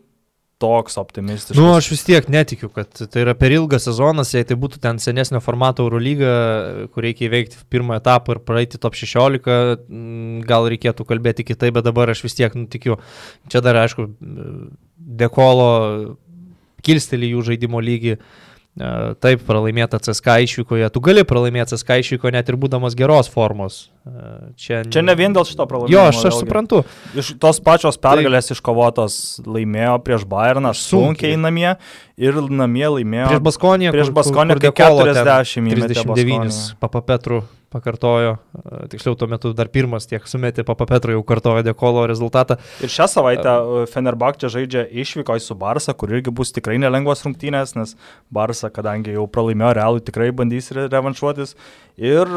[0.63, 1.59] toks optimistiškas.
[1.59, 5.01] Nu, aš vis tiek netikiu, kad tai yra per ilgas sezonas, jei tai būtų ten
[5.03, 6.33] senesnio formato Eurolyga,
[6.95, 11.89] kur reikia įveikti pirmą etapą ir praeiti top 16, mm, gal reikėtų kalbėti kitaip, bet
[11.89, 13.01] dabar aš vis tiek nutikiu.
[13.53, 14.09] Čia dar, aišku,
[15.23, 15.71] dekolo
[16.85, 18.19] kilsteli jų žaidimo lygį.
[18.19, 18.44] E,
[18.75, 20.89] Taip, pralaimėta CSK išvykoje.
[20.91, 23.85] Tu gali pralaimėti CSK išvykoje net ir būdamas geros formos.
[24.59, 25.95] Čia, Čia ne vien dėl šito pralaimėjimo.
[25.95, 26.41] Jo, aš, aš vėlgi.
[26.43, 26.81] suprantu.
[27.15, 28.59] Iš tos pačios pergalės tai...
[28.59, 31.71] iškovotos laimėjo prieš Bayerną sunkiai, sunkiai namie
[32.19, 33.95] ir namie laimėjo Prieš Baskoniją.
[33.95, 37.45] prieš Baskoniją, kai 40 įmetė 39 Baskoniją.
[37.75, 38.37] Pakartojo,
[38.93, 42.57] tiksliau tuo metu dar pirmas tiek sumetė Papa Petru jau kartojo Dekolo rezultatą.
[42.85, 43.55] Ir šią savaitę
[43.91, 47.97] Fenerbahčia žaidžia išvykoje su Barsa, kur irgi bus tikrai nelengvos rungtynės, nes
[48.35, 51.57] Barsa, kadangi jau pralaimėjo realų, tikrai bandys re revanšuotis.
[51.99, 52.31] Ir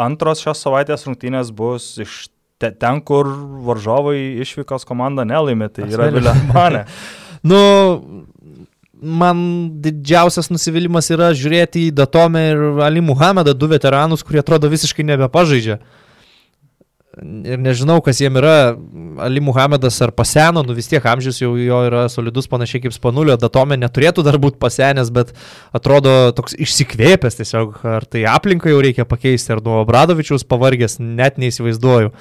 [0.00, 2.26] antros šios savaitės rungtynės bus iš
[2.58, 3.28] te ten, kur
[3.68, 6.20] varžovai išvykos komanda nelaimė, tai yra Asmeniškai.
[6.20, 6.84] Vilemanė.
[7.46, 7.58] Nu,
[9.02, 9.38] man
[9.82, 15.78] didžiausias nusivylimas yra žiūrėti į Datomę ir Ali Muhamedą, du veteranus, kurie atrodo visiškai nebepažaidžia.
[17.18, 18.76] Ir nežinau, kas jiem yra.
[19.24, 23.34] Ali Muhamedas ar paseno, nu vis tiek amžius jau jo yra solidus panašiai kaip Spanulio.
[23.40, 25.32] Datomė neturėtų dar būti pasenęs, bet
[25.74, 27.80] atrodo toks išsikvėpęs tiesiog.
[27.96, 32.14] Ar tai aplinką jau reikia pakeisti, ar nuo Bradovičiaus pavargęs, net neįsivaizduoju,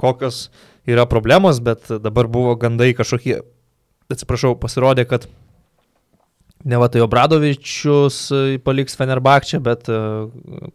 [0.00, 0.46] kokios
[0.88, 3.42] yra problemos, bet dabar buvo gandai kažkokie,
[4.10, 5.28] atsiprašau, pasirodė, kad
[6.64, 9.96] Ne va tai Obradovičius e, paliks Fenerbakčią, bet e,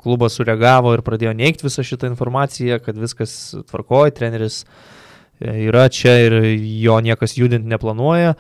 [0.02, 6.16] klubas sureagavo ir pradėjo neigti visą šitą informaciją, kad viskas tvarkoja, treneris e, yra čia
[6.24, 6.40] ir
[6.82, 8.34] jo niekas judinti neplanuoja.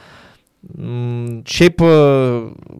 [0.73, 1.85] Mm, Šiaip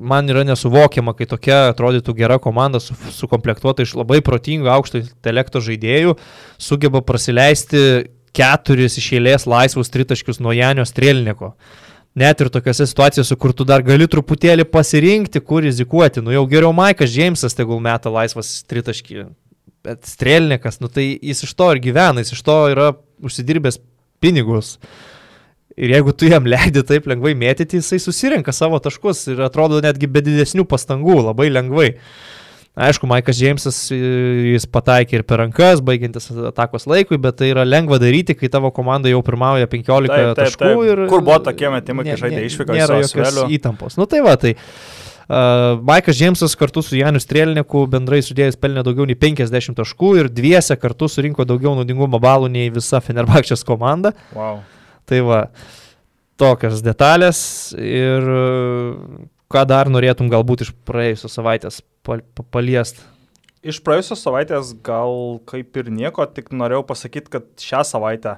[0.01, 5.61] man yra nesuvokiama, kai tokia atrodytų gera komanda su, sukomplektuota iš labai protingo aukšto intelekto
[5.61, 6.17] žaidėjų
[6.57, 11.53] sugeba prasileisti keturis iš eilės laisvus tritaškius nuo Janio Strelniko
[12.15, 16.23] net ir tokiose situacijose, kur tu dar gali truputėlį pasirinkti, kur rizikuoti.
[16.23, 19.27] Nu jau geriau Maikas Džeimsas tegul meta laisvas tritaškį.
[19.85, 23.77] Bet strelnikas, nu tai jis iš to ir gyvena, jis iš to yra užsidirbęs
[24.23, 24.79] pinigus.
[25.75, 30.07] Ir jeigu tu jam leidi taip lengvai mėtyti, jisai susirenka savo taškus ir atrodo netgi
[30.07, 31.89] be didesnių pastangų, labai lengvai.
[32.75, 33.97] Aišku, Maikas Džeimsas e,
[34.51, 38.67] jis pataikė ir per rankas, baigiantis atakos laikui, bet tai yra lengva daryti, kai tavo
[38.75, 40.65] komanda jau pirmauja 15 Taip, taip, taškų.
[40.67, 40.81] taip.
[40.91, 43.45] Ir, Kur buvo tokie metimai, kai žaidė su jokios Asveliu?
[43.55, 43.95] įtampos.
[43.95, 49.07] Nu tai va, tai uh, Maikas Džeimsas kartu su Janiu Strelniku bendrai sudėjęs pelnė daugiau
[49.07, 54.11] nei 50 taškų ir dviese kartu surinko daugiau naudingumo balų nei visa Fenerbakčias komanda.
[54.35, 54.59] Wow.
[55.07, 55.39] Tai va,
[56.35, 57.39] tokios detalės
[57.79, 58.99] ir uh,
[59.55, 62.99] ką dar norėtum galbūt iš praėjusios savaitės pal pa paliest.
[63.65, 68.35] Iš praėjusios savaitės gal kaip ir nieko, tik norėjau pasakyti, kad šią savaitę,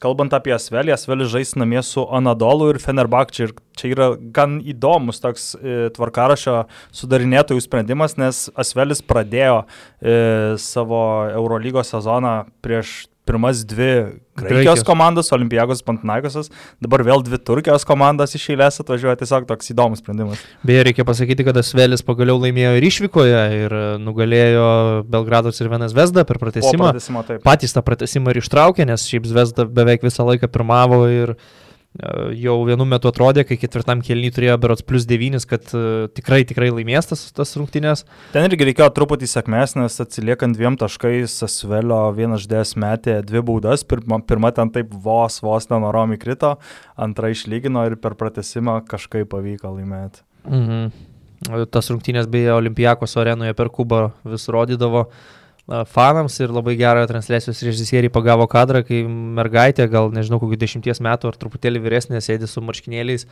[0.00, 3.50] kalbant apie Asvelį, Asvelis žais namie su Anadolu ir Fenerbakčiu.
[3.50, 4.08] Ir čia yra
[4.38, 6.62] gan įdomus toks e, tvarkarašio
[6.94, 10.16] sudarinėtojų sprendimas, nes Asvelis pradėjo e,
[10.62, 11.02] savo
[11.34, 13.92] Eurolygos sezoną prieš pirmas dvi
[14.36, 16.48] Graikijos, komandos, Olimpijakos Pantnaikosas,
[16.82, 20.40] dabar vėl dvi Turkijos komandos iš eilės atvažiuoja, tiesiog toks įdomus sprendimas.
[20.66, 24.66] Beje, reikia pasakyti, kad Asvelis pagaliau laimėjo ir išvykoje ir uh, nugalėjo
[25.12, 26.90] Belgrados ir Venas Vesdą per pratesimą.
[26.90, 27.44] pratęsimo taip.
[27.44, 31.61] patys tą pratesimą ir ištraukė, nes šiaip Zvezda beveik visą laiką pirmavo ir e,
[32.40, 35.82] jau vienu metu atrodė, kai ketvirtam kelnį turėjo berots plus 9, kad e,
[36.16, 38.06] tikrai, tikrai laimės tas, tas rungtynės.
[38.32, 43.84] Ten irgi reikėjo truputį sėkmės, nes atsiliekant dviem taškais, Asvelio vienas ždės metė dvi baudas,
[43.84, 46.54] pirma, pirma ten taip vos, vos nenorom įkrito,
[46.96, 50.24] antra išlygino ir per pratesimą kažkaip pavyko laimėti.
[50.48, 50.92] Mhm.
[51.74, 57.62] Tas rungtynės beje Olimpijakos arenoje per Kubą vis rodydavo e, fanams ir labai gerą transliacijos
[57.62, 62.62] režisieriai pagavo kadrą, kai mergaitė, gal nežinau, kokių dešimties metų ar truputėlį vyresnė, sėdi su
[62.64, 63.28] marškinėliais,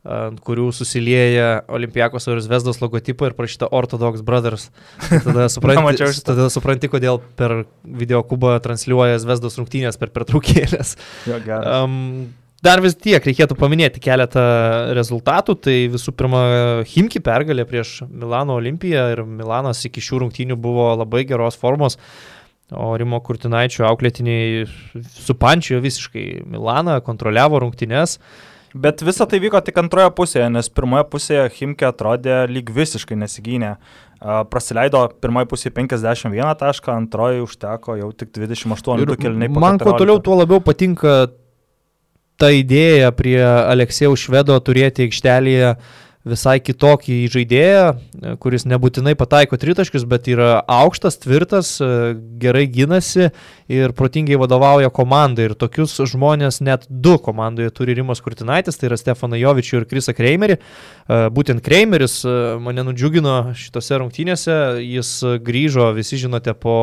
[0.00, 4.68] ant kurių susilieja Olimpijakos ir Zvezdos logotipai ir parašyta Orthodox Brothers.
[5.08, 10.96] Tai Tada supranti, tada supranti, kodėl per video kubą transliuoja Zvezdos rungtynės per pertraukėlės.
[11.28, 11.40] Jo.
[11.60, 12.30] Um,
[12.64, 14.42] dar vis tiek reikėtų paminėti keletą
[14.96, 15.56] rezultatų.
[15.64, 16.42] Tai visų pirma,
[16.88, 21.98] Himki pergalė prieš Milano Olimpiją ir Milanas iki šių rungtynių buvo labai geros formos.
[22.70, 24.62] O Rimo Kurtinaičio auklėtiniai
[25.24, 28.20] supančiojo visiškai Milaną, kontroliavo rungtynes.
[28.70, 33.72] Bet visa tai vyko tik antroje pusėje, nes pirmoje pusėje Himke atrodė lyg visiškai nesigynė.
[34.20, 39.50] A, Praleido pirmoje pusėje 51 tašką, antroje užteko jau tik 28 Ir kelniai.
[39.50, 41.32] man kuo toliau, tuo labiau patinka
[42.40, 45.74] ta idėja prie Aleksėjaus Švedo turėti aikštelėje
[46.30, 47.84] visai kitokį žaidėją,
[48.42, 51.70] kuris nebūtinai pataiko tritaškius, bet yra aukštas, tvirtas,
[52.42, 53.30] gerai gynasi
[53.72, 55.48] ir protingai vadovauja komandai.
[55.48, 60.12] Ir tokius žmonės net du komandoje turi Rimas Kurtinaitis, tai yra Stefaną Jovičių ir Krisą
[60.16, 60.60] Kreimerį.
[61.08, 62.20] Būtent Kreimeris
[62.60, 66.76] mane nudžiugino šitose rungtynėse, jis grįžo, visi žinote, po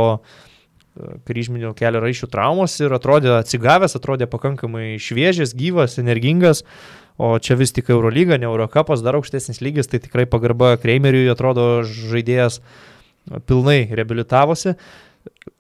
[1.28, 6.64] kryžminio kelio raiščių traumos ir atrodė atsigavęs, atrodė pakankamai šviežias, gyvas, energingas.
[7.18, 11.82] O čia vis tik Eurolyga, ne Eurocapas, dar aukštesnis lygis, tai tikrai pagarba Kreimeriui atrodo
[11.88, 12.60] žaidėjas
[13.50, 14.76] pilnai reabilitavosi.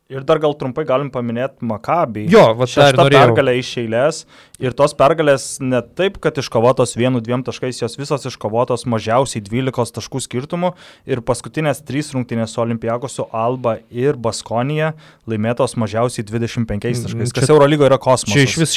[0.10, 2.30] Ir dar gal trumpai galim paminėti Makabį.
[2.32, 3.26] Jo, va Šešta norėjau.
[3.36, 4.22] pergalė iš eilės.
[4.64, 9.91] Ir tos pergalės ne taip, kad iškovotos vienu, dviem taškais, jos visos iškovotos mažiausiai 12
[9.97, 10.72] taškų skirtumu.
[11.05, 14.93] Ir paskutinės trys rungtynės su Olimpiakosu Alba ir Baskonija
[15.28, 17.34] laimėtos mažiausiai 25 Mm, taškais.
[17.34, 18.32] čia- Kas Eurolygoje yra kosmosas.
[18.32, 18.72] Čia iš vis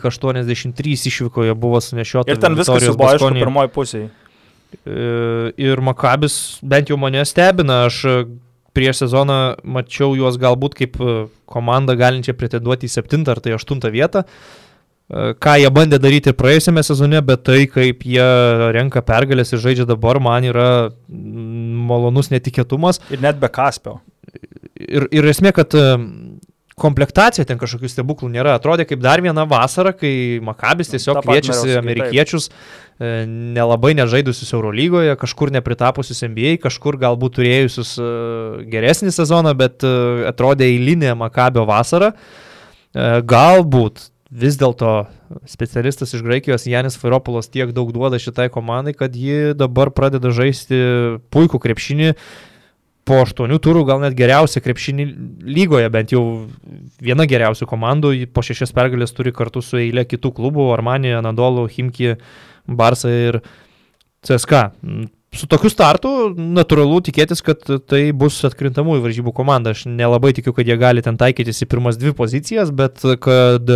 [0.00, 2.30] 113-83 išvykoje buvo sunešiota.
[2.32, 4.08] Ir ten viskas jau buvo aišku pirmoji pusė.
[4.86, 8.00] E, Ir Makabis bent jau mane stebina, aš
[8.76, 11.16] prieš sezoną mačiau juos galbūt kaip e,
[11.48, 14.24] komandą galinčią pretenduoti į septintą ar tai aštuntą vietą.
[14.26, 18.26] E, Ką jie bandė daryti praėjusiame sezone, bet tai kaip jie
[18.76, 20.68] renka pergalės ir žaidžia dabar, man yra
[21.08, 23.00] malonus netikėtumas.
[23.14, 24.00] Ir net be Kaspio.
[24.76, 25.86] Ir, ir esmė, kad e,
[26.76, 28.56] komplektacija ten kažkokių stebuklų nėra.
[28.58, 33.12] Atrodė kaip dar viena vasara, kai Makabis tiesiog tą patį kviečiasi amerikiečius, e,
[33.56, 38.08] nelabai nežaidusius Eurolygoje, kažkur nepritapusius NBA, kažkur galbūt turėjusius e,
[38.74, 39.92] geresnį sezoną, bet e,
[40.28, 42.12] atrodė eilinė Makabio vasara.
[42.96, 44.92] Galbūt vis dėlto
[45.48, 50.78] specialistas iš Graikijos Janis Fairopulas tiek daug duoda šitai komandai, kad ji dabar pradeda žaisti
[51.32, 52.14] puikų krepšinį
[53.06, 55.04] po aštuonių turų gal net geriausia krepšinį
[55.46, 56.22] lygoje, bent jau
[57.02, 62.16] viena geriausių komandų, po šešias pergalės turi kartu su eilė kitų klubų- Armanija, Anadolu, Himki,
[62.66, 63.40] Barsa ir
[64.26, 64.72] CSK.
[65.36, 69.70] Su tokiu startu natūralu tikėtis, kad tai bus atkrintamųjų varžybų komanda.
[69.70, 73.70] Aš nelabai tikiu, kad jie gali ten taikytis į pirmas dvi pozicijas, bet kad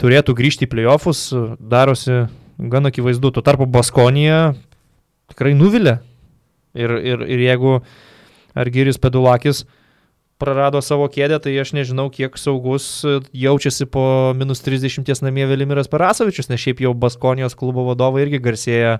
[0.00, 2.28] turėtų grįžti į playoffus, darosi
[2.58, 3.32] gan akivaizdu.
[3.34, 4.54] Tuo tarpu Baskonija
[5.32, 5.98] tikrai nuvilė.
[6.76, 7.80] Ir, ir, ir jeigu
[8.56, 9.64] Argyris Pedulakis
[10.40, 12.88] prarado savo kėdę, tai aš nežinau, kiek saugus
[13.36, 18.98] jaučiasi po minus 30 namie Velimiras Parasovičius, nes šiaip jau Baskonijos klubo vadovai irgi garsėja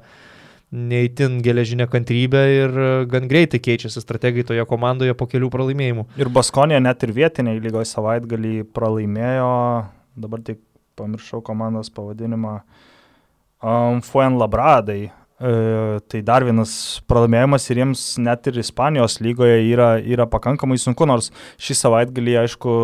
[0.76, 2.78] neįtin geležinę kantrybę ir
[3.10, 6.06] gan greitai keičiasi strategai toje komandoje po kelių pralaimėjimų.
[6.18, 9.52] Ir Baskonija net ir vietiniai lygoje savaitgalį pralaimėjo,
[10.18, 10.58] dabar tik
[10.98, 12.56] pamiršau komandos pavadinimą,
[13.62, 15.12] um, Fuen Labradai.
[15.36, 16.70] E, tai dar vienas
[17.04, 21.28] pralaimėjimas ir jiems net ir Ispanijos lygoje yra, yra pakankamai sunku, nors
[21.60, 22.76] šį savaitgalį, aišku,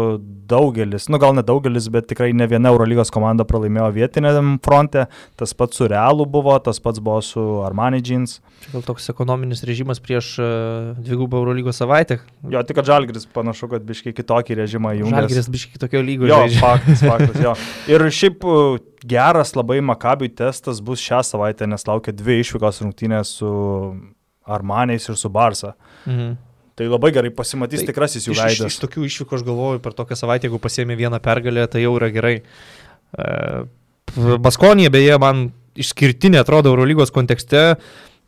[0.52, 5.06] daugelis, nu gal ne daugelis, bet tikrai ne viena Eurolygos komanda pralaimėjo vietiniam fronte,
[5.40, 8.42] tas pats su Realu buvo, tas pats buvo su Armani Jeans.
[8.66, 12.20] Čia gal toks ekonominis režimas prieš uh, dvigubą Eurolygos savaitę.
[12.52, 15.24] Jo, tik Žalgris panašu, kad biškai kitokį režimą jungia.
[15.24, 16.28] Žalgiris biškai kitokio lygio.
[16.28, 16.60] Jo, žaidžia.
[16.60, 17.56] faktas, faktas, jo.
[17.96, 23.36] Ir šiaip uh, geras labai Makabiui testas bus šią savaitę, nes laukia dvi išvykos rungtynės
[23.40, 23.52] su
[24.46, 25.74] Armaniais ir su Barsa.
[26.06, 26.36] Mhm.
[26.74, 28.78] Tai labai gerai pasimatys Tai tikrasis jų Iš, iš, iš veidas.
[28.80, 32.38] tokių išvykų aš galvoju, per tokią savaitę, jeigu pasiemi vieną pergalę, tai jau yra gerai.
[33.12, 33.26] E,
[34.40, 37.76] Baskonija beje man išskirtinė atrodo Eurolygos kontekste,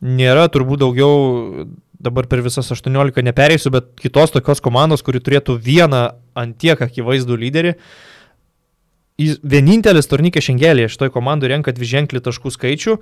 [0.04, 1.64] nėra turbūt daugiau,
[2.04, 6.04] dabar per visas 18 nepereisiu, bet kitos tokios komandos, kuri turėtų vieną
[6.36, 7.74] antiek akivaizdų lyderį.
[7.74, 8.13] Jis
[9.14, 12.96] Vienintelis turnykė šengelėje šitoj komandai renka dviženklį taškų skaičių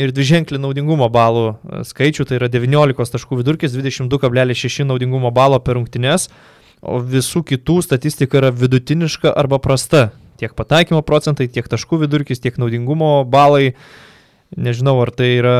[0.00, 5.76] ir dviženklį naudingumo balų e, skaičių, tai yra 19 taškų vidurkis, 22,6 naudingumo balo per
[5.76, 6.30] rungtynes,
[6.80, 10.06] o visų kitų statistika yra vidutiniška arba prasta.
[10.40, 13.74] Tiek pataikymo procentai, tiek taškų vidurkis, tiek naudingumo balai.
[14.56, 15.58] Nežinau, ar tai yra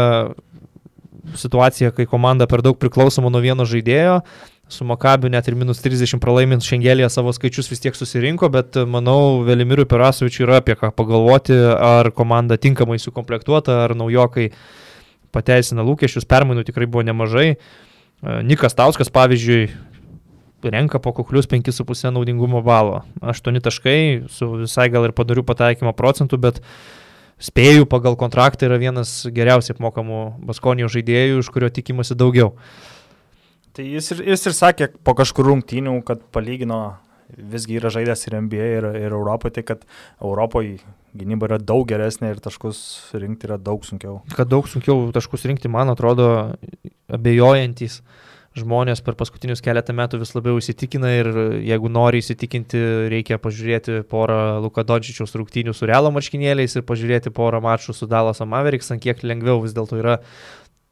[1.37, 4.23] situacija, kai komanda per daug priklausoma nuo vieno žaidėjo.
[4.69, 8.85] Su Makabiu net ir minus 30 pralaimint šiangelėje savo skaičius vis tiek susirinko, bet e,
[8.85, 14.51] manau, Velimirui Perasovičiui yra apie ką pagalvoti, ar komanda tinkamai sukomplektuota, ar naujokai
[15.33, 17.55] pateisina lūkesčius, permainų tikrai buvo nemažai.
[17.55, 19.71] E, Nikas Tauskas, pavyzdžiui,
[20.69, 23.01] renka po kuklius 5,5 naudingumo balo.
[23.25, 26.61] 8 taškai su visai gal ir padariu pataikymo procentų, bet
[27.41, 32.53] spėjau pagal kontraktą yra vienas geriausiai apmokamų Baskonijos žaidėjų, iš kurio tikimasi daugiau.
[33.79, 36.97] Tai jis ir, jis ir sakė po kažkur rungtynių, kad palygino,
[37.53, 39.85] visgi yra žaidęs ir NBA, ir, ir Europoje, tai kad
[40.19, 40.81] Europoje
[41.19, 42.81] gynyba yra daug geresnė ir taškus
[43.15, 44.17] rinkti yra daug sunkiau.
[44.35, 46.27] Kad daug sunkiau taškus rinkti, man atrodo,
[47.07, 48.01] abejojantis
[48.59, 51.29] žmonės per paskutinius keletą metų vis labiau įsitikina ir
[51.63, 52.81] jeigu nori įsitikinti,
[53.13, 58.43] reikia pažiūrėti porą Luka Dodžičiaus rungtynių su Realo marškinėliais ir pažiūrėti porą mačų su Dallas
[58.43, 60.19] Mavericks, ant kiek lengviau vis dėlto yra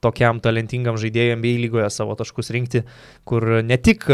[0.05, 2.83] tokiam talentingam žaidėjui NBA lygoje savo taškus rinkti,
[3.29, 4.05] kur ne tik,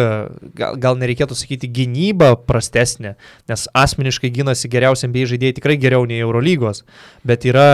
[0.58, 3.16] gal, gal nereikėtų sakyti, gynyba prastesnė,
[3.50, 6.84] nes asmeniškai gynasi geriausi NBA žaidėjai tikrai geriau nei Eurolygos,
[7.26, 7.66] bet yra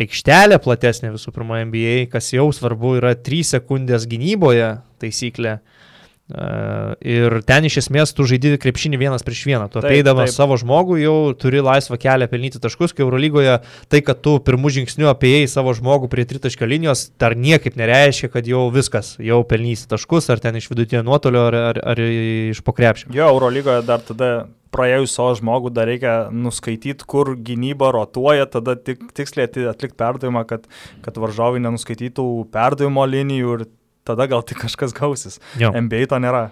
[0.00, 5.58] aikštelė platesnė visų pirma NBA, kas jau svarbu yra 3 sekundės gynyboje taisyklė.
[5.60, 5.79] Uh,
[6.30, 9.68] ir ten iš esmės tu žaidži krepšinį vienas prieš vieną.
[9.72, 13.58] Tu apeidamas savo žmogų jau turi laisvą kelią pelnyti taškus, kai Eurolygoje
[13.90, 18.48] tai, kad tu pirmų žingsnių apiejai savo žmogų prie tritaškio linijos, dar niekaip nereiškia, kad
[18.48, 23.12] jau viskas, jau pelnysi taškus, ar ten iš vidutinio nuotolio, ar, ar, ar iš pokrepšio.
[23.16, 24.30] Jo, Eurolygoje dar tada
[24.74, 30.68] praėjus savo žmogų dar reikia nuskaityti, kur gynyba rotuoja, tada tik, tiksliai atlikti perdavimą, kad,
[31.04, 33.66] kad varžovai nenuskaitytų perdavimo linijų ir
[34.10, 35.40] tada gal tik kažkas gausis.
[35.60, 35.72] Jo.
[35.72, 36.50] NBA to nėra.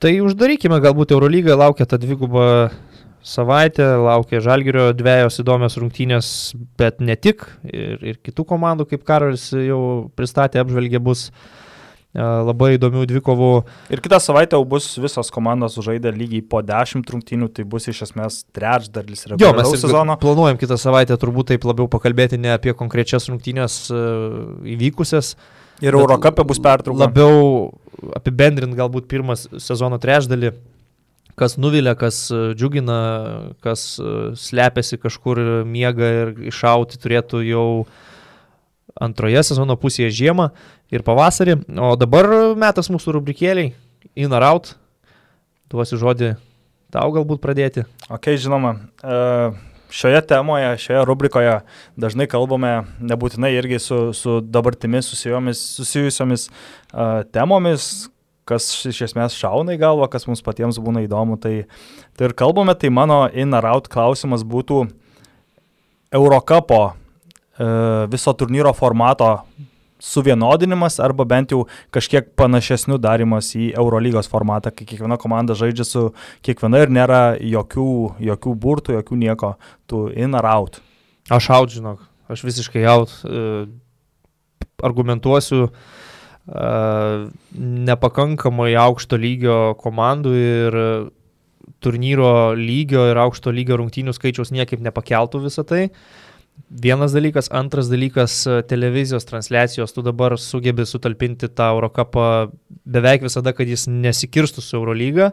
[0.00, 2.70] Tai uždarykime, galbūt Eurolygą laukia ta dviguba
[3.20, 6.28] savaitė, laukia Žalgirio dviejos įdomios rungtynės,
[6.80, 9.80] bet ne tik, ir, ir kitų komandų, kaip Karolis jau
[10.16, 11.34] pristatė, apžvelgė, bus e,
[12.16, 13.50] labai įdomių dvikovų.
[13.92, 18.06] Ir kitą savaitę jau bus visos komandos sužaidę lygiai po 10 rungtynių, tai bus iš
[18.08, 20.16] esmės trečdalis Jo, mes reguliaraus ir sezono.
[20.24, 24.04] planuojam kitą savaitę turbūt taip labiau pakalbėti ne apie konkrečias rungtynės e,
[24.78, 25.34] įvykusias,
[25.80, 27.06] Ir Eurocapė bus pertrauka.
[27.06, 27.70] labiau
[28.16, 30.52] apibendrint galbūt pirmas sezono trečdalį,
[31.40, 33.00] kas nuvilia, kas e, džiugina,
[33.64, 37.66] kas e, slepiasi kažkur ir miega ir iššauti turėtų jau
[39.00, 40.50] antroje sezono pusėje žiemą
[40.92, 41.60] ir pavasarį.
[41.80, 42.28] O dabar
[42.58, 43.72] metas mūsų rubrikėliai,
[44.16, 44.74] in or out.
[45.70, 46.34] Duosiu žodį
[46.90, 47.86] tau galbūt pradėti.
[48.10, 48.74] Ok, žinoma.
[49.00, 51.56] e, Šioje temoje, šioje rubrikoje
[51.98, 58.08] dažnai kalbame nebūtinai irgi su, su dabartimis susijusiomis uh, temomis,
[58.46, 61.38] kas iš esmės šauna į galvą, kas mums patiems būna įdomu.
[61.42, 61.54] Tai,
[62.18, 64.84] tai ir kalbame, tai mano in or out klausimas būtų
[66.14, 69.34] Eurocapo uh, viso turnyro formato
[70.00, 76.06] suvienodinimas arba bent jau kažkiek panašesnių darimas į Eurolygos formatą, kai kiekviena komanda žaidžia su
[76.46, 77.90] kiekviena ir nėra jokių,
[78.30, 79.54] jokių burtų, jokių nieko,
[79.90, 80.80] tu in ar out.
[81.30, 83.14] Aš out, žinok, aš visiškai out.
[83.24, 83.68] e,
[84.80, 85.70] Argumentuosiu e,
[87.90, 90.78] nepakankamai aukšto lygio komandų ir
[91.80, 95.88] turnyro lygio ir aukšto lygio rungtynių skaičiaus niekaip nepakeltų visą tai.
[96.68, 102.50] Vienas dalykas, antras dalykas e,- televizijos transliacijos, tu dabar sugebi sutalpinti tą Eurocapą
[102.84, 105.32] beveik visada, kad jis nesikirstų su Eurolyga,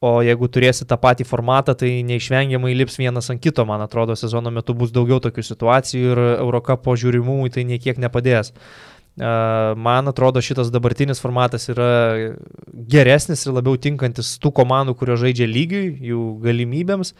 [0.00, 4.50] o jeigu turėsi tą patį formatą, tai neišvengiamai lips vienas ant kito, man atrodo, sezono
[4.50, 8.52] metu bus daugiau tokių situacijų ir Eurocapo žiūrimumui tai niekiek nepadės.
[8.52, 9.30] E,
[9.76, 12.34] Man atrodo, šitas dabartinis formatas yra
[12.90, 17.14] geresnis ir labiau tinkantis tų komandų, kurios žaidžia lygiui, jų galimybėms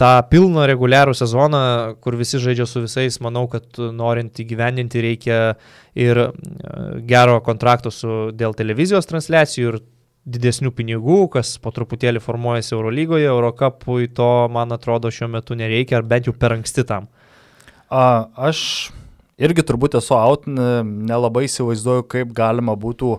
[0.00, 1.62] tą pilną reguliarų sezoną,
[2.02, 5.40] kur visi žaidžia su visais, manau, kad norint įgyvendinti reikia
[5.98, 6.28] ir e,
[7.08, 9.80] gero kontrakto su, dėl televizijos transliacijų ir
[10.32, 16.06] didesnių pinigų, kas po truputėlį formuojasi Eurolygoje, Eurocapui to, man atrodo, šiuo metu nereikia, ar
[16.06, 17.08] bent jau per anksti tam.
[17.90, 18.92] A, aš
[19.42, 23.16] irgi turbūt esu out, nelabai įsivaizduoju, kaip galima būtų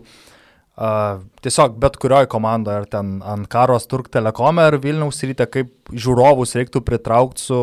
[0.75, 5.93] a, tiesiog bet kurioje komandoje, ar ten ant karos Turk Telekome ar Vilniaus ryte, kaip
[5.93, 7.61] žiūrovus reiktų pritraukti su,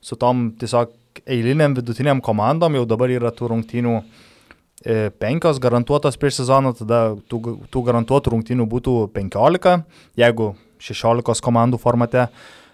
[0.00, 0.94] su tom tiesiog
[1.26, 7.58] eiliniam vidutiniam komandom, jau dabar yra tų rungtynių e, penkios garantuotos prieš sezoną, tada tų,
[7.72, 9.78] tų garantuotų rungtynių būtų 15,
[10.20, 12.26] jeigu 16 komandų formate.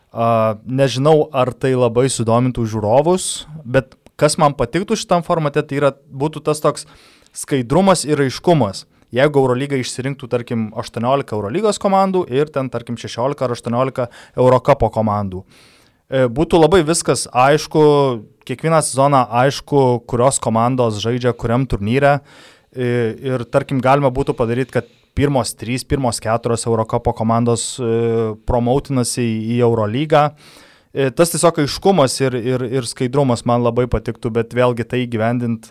[0.09, 5.93] Uh, nežinau, ar tai labai sudomintų žiūrovus, bet kas man patiktų šitam formate, tai yra,
[5.93, 6.87] būtų tas toks
[7.37, 8.87] skaidrumas ir aiškumas.
[9.15, 14.07] Jeigu Eurolyga išsirinktų, tarkim, 18 Eurolygos komandų ir ten, tarkim, 16 ar 18
[14.37, 15.45] Eurocapo komandų.
[16.09, 17.81] E, Būtų labai viskas aišku,
[18.49, 22.19] kiekvieną sezoną aišku, kurios komandos žaidžia kuriam turnyre.
[22.73, 27.93] E, Ir tarkim, galima būtų padaryti, kad pirmos trys, pirmos keturios Eurocapo komandos e,
[28.47, 30.31] promautinasi į, Eurolygą.
[31.15, 35.69] Tas tiesiog aiškumas ir, ir, ir skaidrumas man labai patiktų, bet vėlgi tai gyvendint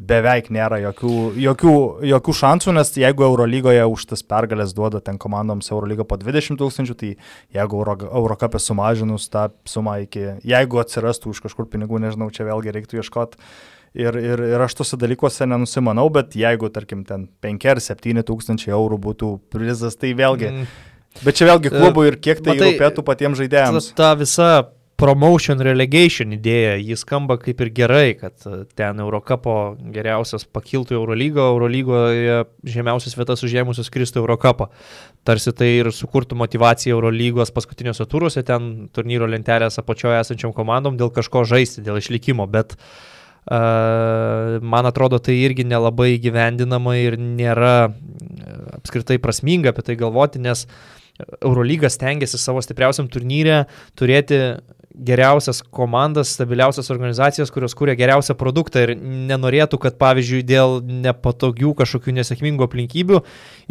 [0.00, 1.74] beveik nėra jokių, jokių,
[2.10, 6.96] jokių šansų, nes jeigu Eurolygoje už tas pergalės duoda ten komandoms Eurolyga po 20 tūkstančių,
[7.00, 7.10] tai
[7.56, 12.74] jeigu Euro, Eurocapė sumažinus tą sumą iki, jeigu atsirastų už kažkur pinigų, nežinau, čia vėlgi
[12.76, 13.40] reiktų ieškoti.
[14.00, 18.76] Ir, ir, ir aš tuose dalykuose nenusimanau, bet jeigu, tarkim, ten 5 ar 7 tūkstančiai
[18.76, 20.52] eurų būtų prizas, tai vėlgi.
[20.52, 20.68] Mm.
[21.26, 23.90] Bet čia vėlgi klubų ir kiek tai Matai, rūpėtų patiems žaidėjams.
[23.98, 24.50] ta visa
[25.00, 29.54] promotion relegation idėja, jis skamba kaip ir gerai, kad e, ten Eurocapo
[29.94, 32.40] geriausias pakiltų į Eurolygą, Eurolygoje
[32.74, 34.68] žemiausias vietas užėmusios kristų Eurocapą.
[35.26, 41.12] Tarsi tai ir sukurtų motivaciją Eurolygos paskutiniuose turuose, ten turnyro lentelės apačioje esančiam komandom dėl
[41.16, 47.92] kažko žaisti, dėl išlikimo, bet uh, man atrodo tai irgi nelabai gyvendinama ir nėra e,
[48.80, 50.66] apskritai prasminga apie tai galvoti, nes
[51.40, 53.64] Eurolyga stengiasi savo stipriausiam turnyre
[53.98, 54.38] turėti
[55.00, 62.16] geriausias komandas, stabiliausias organizacijas, kurios kūrė geriausią produktą ir nenorėtų, kad pavyzdžiui dėl nepatogių kažkokių
[62.18, 63.22] nesėkmingų aplinkybių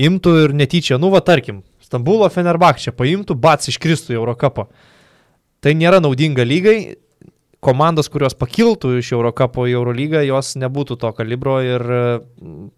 [0.10, 4.68] imtų ir netyčia, nu va tarkim, Stambulo Fenerbakčia paimtų, bats iškristų į Eurocapą.
[5.60, 7.00] Tai nėra naudinga lygai,
[7.66, 12.70] komandos, kurios pakiltų iš Eurocapo į Eurolygą, jos nebūtų to kalibro ir mm,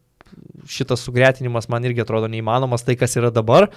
[0.72, 2.86] šitas sugretinimas man irgi atrodo neįmanomas.
[2.88, 3.70] Tai, kas yra dabar,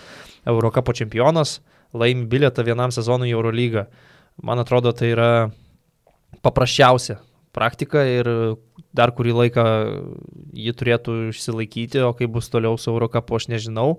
[0.46, 1.58] Eurocapo čempionas,
[1.94, 3.88] laimi bilietą vienam sezonui į Eurolygą.
[4.42, 5.30] Man atrodo, tai yra
[6.42, 7.20] paprasčiausia
[7.54, 8.28] praktika ir
[8.94, 9.64] dar kurį laiką
[10.54, 13.98] ji turėtų išsilaikyti, o kaip bus toliau su Eurocapu, aš nežinau.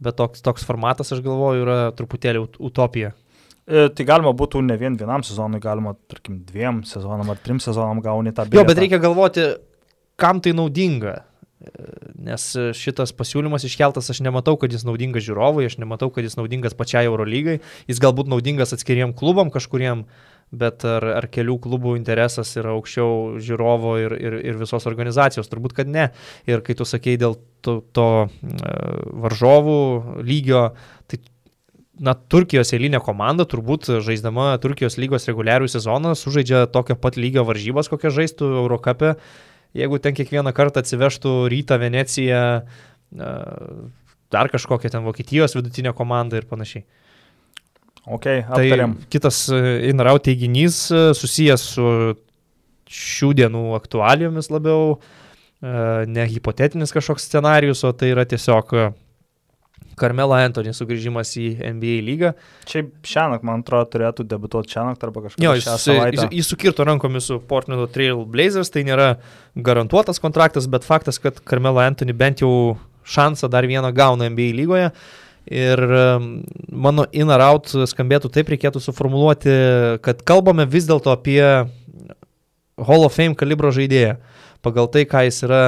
[0.00, 3.12] Bet toks, toks formatas, aš galvoju, yra truputėlį utopija.
[3.68, 8.00] E, tai galima būtų ne vien vienam sezonui, galima, tarkim, dviem sezonam ar trim sezonam
[8.04, 8.62] gauni tą bilietą.
[8.62, 9.44] Jo, bet reikia galvoti,
[10.20, 11.18] kam tai naudinga.
[11.60, 11.84] E,
[12.24, 12.44] nes
[12.76, 17.08] šitas pasiūlymas iškeltas, aš nematau, kad jis naudingas žiūrovui, aš nematau, kad jis naudingas pačiai
[17.10, 17.58] Eurolygai,
[17.90, 20.06] jis galbūt naudingas atskiriem klubam kažkuriem,
[20.50, 25.76] bet ar, ar kelių klubų interesas yra aukščiau žiūrovo ir, ir, ir visos organizacijos, turbūt,
[25.76, 26.08] kad ne.
[26.48, 28.72] Ir kai tu sakei dėl to, to e,
[29.26, 29.78] varžovų
[30.26, 30.64] lygio,
[31.12, 31.20] tai
[32.00, 37.92] na, Turkijos eilinė komanda turbūt žaisdama Turkijos lygos reguliarių sezoną sužaidžia tokio pat lygio varžybas,
[37.92, 39.14] kokią žaistų Eurocapė.
[39.76, 42.40] Jeigu ten kiekvieną kartą atsivežtų Rytą, Veneciją,
[44.30, 46.84] dar kažkokią ten Vokietijos vidutinę komandą ir panašiai.
[48.06, 48.96] Ok, aptariam.
[48.96, 49.44] Tai kitas
[49.86, 51.86] Inarau teiginys susijęs su
[52.90, 54.96] šių dienų aktualijomis labiau,
[56.10, 58.72] ne hipotetinis kažkoks scenarius, o tai yra tiesiog
[60.00, 61.46] Karmelo Anthony sugrįžimas į
[61.76, 62.32] NBA lygą.
[62.68, 65.44] Čia šiandien, man atrodo, turėtų debituoti šiandien arba kažką.
[65.44, 69.14] Jo, jis, jis, jis sukirto rankomis su Portland Trail Blazers, tai nėra
[69.54, 72.52] garantuotas kontraktas, bet faktas, kad Karmelo Anthony bent jau
[73.04, 74.90] šansą dar vieną gauna NBA lygoje.
[75.50, 79.54] Ir um, mano in or out skambėtų taip, reikėtų suformuoluoti,
[80.04, 81.40] kad kalbame vis dėlto apie
[82.80, 84.18] Hall of Fame kalibro žaidėją.
[84.60, 85.62] Pagal tai, ką jis yra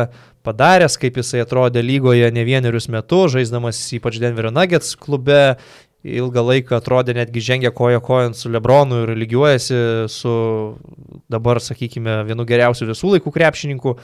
[0.47, 5.57] padaręs, kaip jisai atrodė lygoje ne vienerius metus, žaisdamas ypač Denverio Nuggets klube,
[6.03, 9.79] ilgą laiką atrodė netgi žengia koja kojant su Lebronu ir lygiuojasi
[10.11, 10.35] su
[11.31, 13.97] dabar, sakykime, vienu geriausių visų laikų krepšininkų.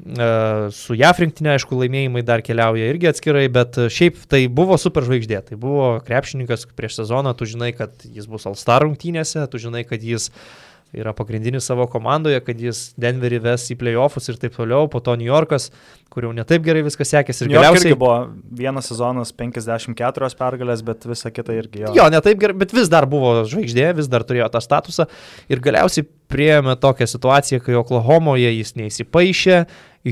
[0.00, 0.28] E,
[0.76, 5.40] su JAF rinktinė, aišku, laimėjimai dar keliauja irgi atskirai, bet šiaip tai buvo super žvaigždė.
[5.48, 10.04] Tai buvo krepšininkas prieš sezoną, tu žinai, kad jis bus All-Star rungtynėse, tu žinai, kad
[10.04, 14.88] jis uh, yra pagrindinis savo komandoje, kad jis Denverį ves į playoffus ir taip toliau,
[14.90, 15.68] po to New Yorkas,
[16.10, 17.46] kur jau netaip gerai viskas sekėsi.
[17.46, 18.16] Ir galiausiai buvo
[18.58, 21.94] vienas sezonas 54 pergalės, bet visa kita irgi jo.
[21.98, 25.06] Jo, netaip gerai, bet vis dar buvo žvaigždė, vis dar turėjo tą statusą.
[25.52, 29.62] Ir galiausiai prieėmė tokią situaciją, kai Oklahomoje jis neįsipaišė,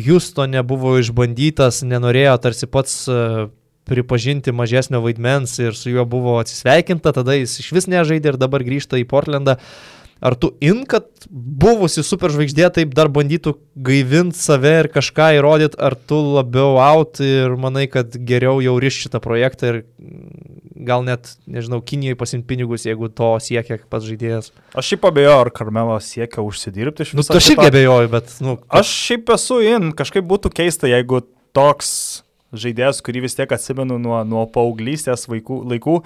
[0.05, 3.47] Houstone buvo išbandytas, nenorėjo tarsi pats e,
[3.89, 8.67] pripažinti mažesnio vaidmens ir su juo buvo atsisveikinta, tada jis iš vis nežaidė ir dabar
[8.67, 9.57] grįžta į Portlandą.
[9.57, 13.53] Uh, Ar tu in, kad buvusi superžvaigždė taip dar bandytų
[13.87, 19.05] gaivinti save ir kažką įrodyti, ar tu labiau out ir manai, kad geriau jau riš
[19.05, 19.81] šitą projektą ir
[20.89, 24.53] gal net, nežinau, Kinijai pasimti pinigus, jeigu to siekia pats žaidėjas.
[24.79, 27.33] Aš šiaip abejoju, ar Karmelo siekia užsidirbti iš viso.
[27.33, 28.57] Nu, aš irgi abejoju, bet, nu.
[28.63, 28.83] Kad...
[28.83, 31.23] Aš šiaip esu in, kažkaip būtų keista, jeigu
[31.57, 31.91] toks
[32.53, 35.97] žaidėjas, kurį vis tiek atsimenu nuo, nuo paauglystės vaikų, laikų.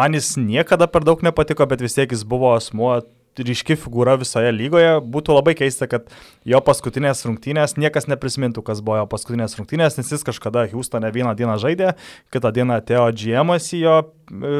[0.00, 2.98] Man jis niekada per daug nepatiko, bet vis tiek jis buvo asmuo
[3.42, 5.00] ryški figūra visoje lygoje.
[5.02, 6.06] Būtų labai keista, kad
[6.46, 11.34] jo paskutinės rungtynės niekas neprisimintų, kas buvo jo paskutinės rungtynės, nes jis kažkada Houstone vieną
[11.38, 11.94] dieną žaidė,
[12.34, 14.54] kitą dieną atėjo GM į jo e,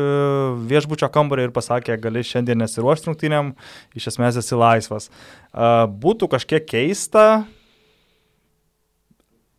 [0.70, 3.54] viešbučio kambarį ir pasakė, gali šiandien nesiruošti rungtynėm,
[3.94, 5.10] iš esmės esi laisvas.
[5.10, 5.70] E,
[6.02, 7.44] būtų kažkiek keista,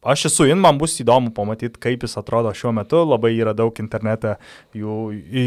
[0.05, 2.99] Aš esu in, man bus įdomu pamatyti, kaip jis atrodo šiuo metu.
[3.09, 4.35] Labai yra daug internete
[4.77, 4.97] jų,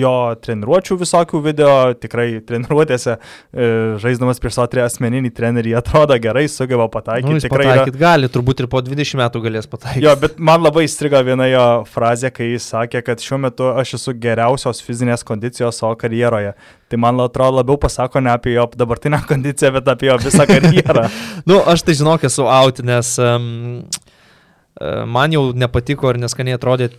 [0.01, 3.69] jo treniruočių visokių video, tikrai treniruotėse, e,
[4.03, 7.37] žaisdamas prieš savo asmeninį trenerį, atrodo gerai, sugeba pataikyti.
[7.37, 8.03] Nu, tikrai pataikyti yra...
[8.03, 10.03] gali, turbūt ir po 20 metų galės pataikyti.
[10.09, 13.95] Jo, bet man labai įstrigo viena jo frazė, kai jis sakė, kad šiuo metu aš
[14.01, 16.57] esu geriausios fizinės kondicijos savo karjeroje.
[16.89, 21.09] Tai man atrodo labiau pasako ne apie jo dabartinę kondiciją, bet apie jo visą karjerą.
[21.49, 23.85] nu, aš tai žinok, esu out, nes um,
[25.07, 26.93] man jau nepatiko ir neskaniai atrodė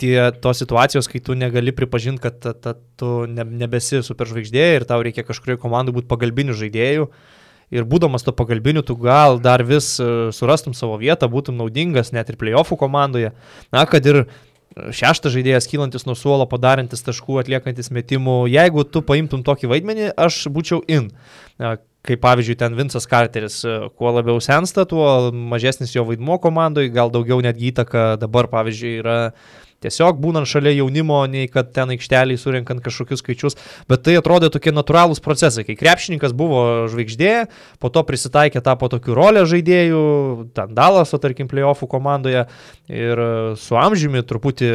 [0.00, 4.86] tie tos situacijos, kai tu negali pripažinti, kad ta, ta, tu ne, nebesi superžvaigždė ir
[4.88, 7.08] tau reikia kažkurioje komandai būti pagalbiniu žaidėju.
[7.74, 12.28] Ir būdamas to pagalbiniu, tu gal dar vis e, surastum savo vietą, būtum naudingas net
[12.30, 13.32] ir playoffų komandoje.
[13.74, 14.26] Na, kad ir
[14.76, 20.44] šeštas žaidėjas kylantis nuo suolo, padarantis taškų, atliekantis metimų, jeigu tu paimtum tokį vaidmenį, aš
[20.52, 21.08] būčiau in
[22.06, 27.12] kaip pavyzdžiui ten Vincas Carteris, e, kuo labiau sensta, tuo mažesnis jo vaidmuo komandai, gal
[27.14, 29.16] daugiau netgi įtaka dabar, pavyzdžiui, yra
[29.84, 33.58] tiesiog būnant šalia jaunimo, nei kad ten aikšteliai surinkant kažkokius skaičius,
[33.90, 37.34] bet tai atrodė tokie natūralūs procesai, kai krepšininkas buvo žvaigždė,
[37.82, 40.04] po to prisitaikė tapo tokių rolę žaidėjų,
[40.56, 42.46] ten Dalaso, tarkim, playoffų komandoje
[42.88, 43.26] ir
[43.60, 44.72] su amžiumi truputį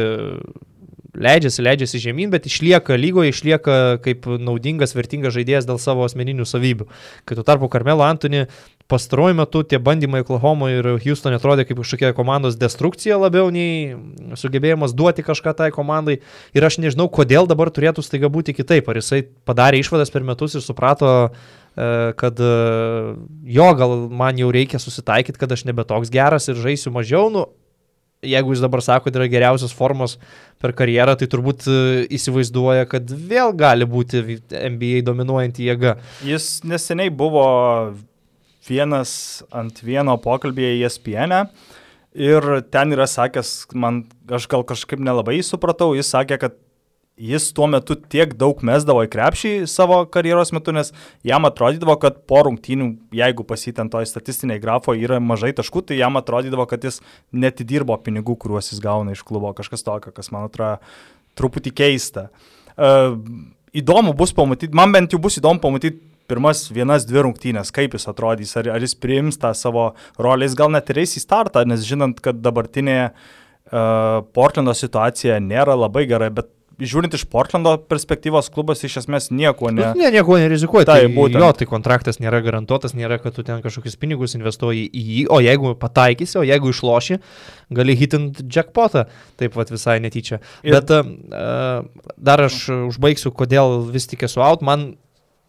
[1.12, 6.88] leidžiasi, leidžiasi žemyn, bet išlieka lygoje, išlieka kaip naudingas, vertingas žaidėjas dėl savo asmeninių savybių.
[7.28, 8.46] Kai tuo tarpu Karmelo Antoni
[8.92, 13.94] pastaruoju metu tie bandymai Oklahoma ir Houston atrodė kaip kažkokia komandos destrukcija labiau nei
[14.40, 16.18] sugebėjimas duoti kažką tai komandai.
[16.56, 18.88] Ir aš nežinau, kodėl dabar turėtų staiga būti kitaip.
[18.88, 21.32] Ar jisai padarė išvadas per metus ir suprato,
[21.76, 22.52] e, kad e,
[23.56, 27.28] jo, gal man jau reikia susitaikyti, kad aš nebe toks geras ir žaisiu mažiau.
[27.32, 27.48] Nu,
[28.22, 30.16] jeigu jis dabar sako, kad yra geriausios formos
[30.62, 31.76] per karjerą, tai turbūt e,
[32.14, 35.96] įsivaizduoja, kad vėl gali būti NBA dominuojanti jėga.
[36.26, 37.44] Jis neseniai buvo
[38.68, 41.38] vienas ant vieno pokalbėje ESPN.
[41.42, 41.70] E,
[42.14, 46.58] ir ten yra sakęs, man aš gal kažkaip nelabai supratau, jis sakė, kad
[47.20, 50.92] jis tuo metu tiek daug mesdavo į krepšį savo karjeros metu, nes
[51.26, 56.16] jam atrodydavo, kad po rungtynių, jeigu pasitent toj statistiniai grafo yra mažai taškų, tai jam
[56.20, 57.02] atrodydavo, kad jis
[57.32, 60.78] netidirbo pinigų, kuriuos jis gauna iš klubo, kažkas tokio, kas man atrodo
[61.38, 62.28] truputį keista.
[62.72, 63.18] Uh,
[63.76, 66.00] įdomu bus pamatyti, man bent jau bus įdomu pamatyti
[66.32, 69.90] pirmas vienas, dvi rungtynės, kaip jis atrodys, ar, ar jis priims tą savo
[70.20, 75.40] rolę, jis gal net ir eis į startą, nes žinant, kad dabartinė uh, Portlando situacija
[75.44, 76.48] nėra labai gera, bet
[76.80, 79.90] žiūrint iš Portlando perspektyvos, klubas iš esmės nieko ne...
[79.98, 80.86] Ne, nieko nerizikuoja.
[80.88, 81.40] Tai, tai būtent.
[81.42, 85.40] jo, tai kontraktas nėra garantuotas, nėra, kad tu ten kažkokius pinigus investuoji į jį, o
[85.44, 87.18] jeigu pataikysi, o jeigu išloši,
[87.76, 89.06] gali hitint jackpotą,
[89.40, 90.40] taip pat visai netyčia.
[90.62, 90.76] Ir...
[90.78, 91.82] Bet uh,
[92.16, 94.64] dar aš užbaigsiu, kodėl vis tik esu out.
[94.64, 94.92] Man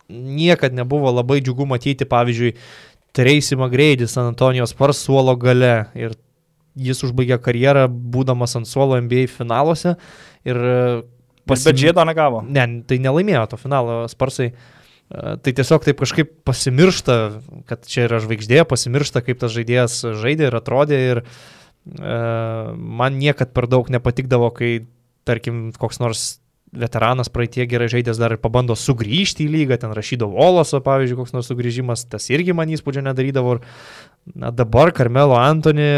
[0.09, 2.55] niekad nebuvo labai džiugu matyti, pavyzdžiui,
[3.13, 6.15] McGrady San Antonijos Spurs suolo gale ir
[6.75, 9.97] jis užbaigė karjerą būdamas ant suolo NBA finaluose
[10.47, 10.61] ir
[11.43, 11.73] Pasim...
[11.73, 12.39] Bet žiedo negavo.
[12.47, 14.53] Ne, tai nelaimėjo to finalo Sparsai.
[15.13, 17.15] Tai tiesiog taip kažkaip pasimiršta,
[17.69, 20.99] kad čia yra žvaigždė, pasimiršta, kaip tas žaidėjas žaidė ir atrodė.
[21.11, 24.71] Ir uh, man niekad per daug nepatikdavo, kai,
[25.27, 26.23] tarkim, koks nors
[26.73, 31.35] veteranas praeitie gerai žaidęs dar ir pabando sugrįžti į lygą, ten rašydo Voloso, pavyzdžiui, koks
[31.35, 33.57] nors sugrįžimas, tas irgi man įspūdžio nedarydavo.
[33.57, 35.89] Ir na, dabar Karmelo Antoni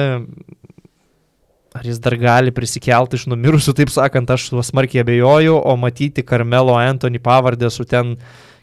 [1.75, 6.77] Ar jis dar gali prisikelti iš numirusių, taip sakant, aš smarkiai abejoju, o matyti Karmelo
[6.79, 8.13] Anthony pavardę su ten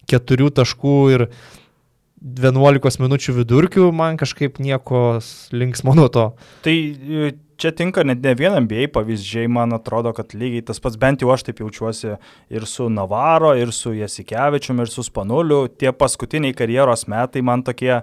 [0.08, 1.26] keturių taškų ir
[2.22, 5.18] 11 minučių vidurkių, man kažkaip nieko
[5.54, 6.28] linksmo nuo to.
[6.62, 10.98] Tai e, čia tinka net ne vienam bei pavyzdžiai, man atrodo, kad lygiai tas pats,
[11.00, 12.14] bent jau aš taip jaučiuosi
[12.54, 15.64] ir su Navaro, ir su Jasikevičium, ir su Spanuliu.
[15.66, 17.98] Tie paskutiniai karjeros metai man tokie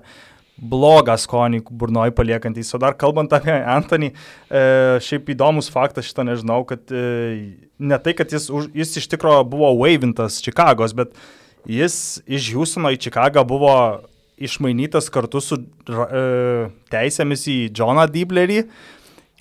[0.60, 2.74] blogą skonį burnoj paliekantys.
[2.76, 4.64] O dar kalbant apie Antonį, e,
[5.06, 9.46] šiaip įdomus faktas šitą nežinau, kad e, ne tai, kad jis, už, jis iš tikrųjų
[9.48, 11.16] buvo waivintas Čikagos, bet
[11.68, 13.74] jis iš Houstono į Čikagą buvo
[14.40, 16.24] išmainytas kartu su e,
[16.92, 18.64] teisėmis į Johną Diblerį.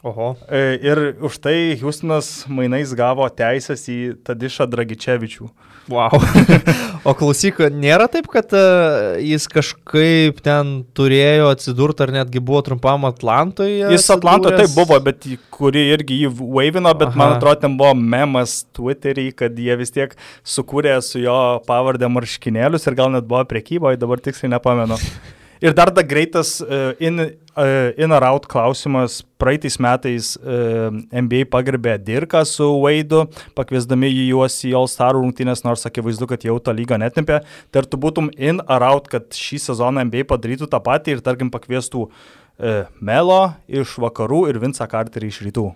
[0.06, 0.34] Oho.
[0.46, 5.48] E, ir už tai Houstonas mainais gavo teisės į Tadišą Dragičevičių.
[5.88, 6.12] Wow.
[7.08, 13.06] o klausyk, nėra taip, kad uh, jis kažkaip ten turėjo atsidurti ar netgi buvo trumpam
[13.08, 13.88] Atlantoje?
[13.94, 15.24] Jis Atlantoje taip buvo, bet
[15.54, 17.20] kuri irgi jį waivino, bet Aha.
[17.22, 20.12] man atrodo, ten buvo memas Twitter'į, kad jie vis tiek
[20.44, 25.00] sukūrė su jo pavardė marškinėlius ir gal net buvo prekyboje, dabar tiksliai nepamenu.
[25.60, 29.24] Ir dar da greitas uh, in, uh, in or out klausimas.
[29.38, 33.20] Praeitais metais uh, e, NBA pagerbė Dirką su Waidu,
[33.54, 37.38] pakviesdami juos į All Star rungtynės, nors akivaizdu, kad jau tą lygą netempė.
[37.70, 41.22] Tai ar tu būtum in or out, kad šį sezoną NBA padarytų tą patį ir,
[41.22, 45.68] tarkim, pakviestų uh, Melo iš vakarų ir Vince Carterį iš rytų?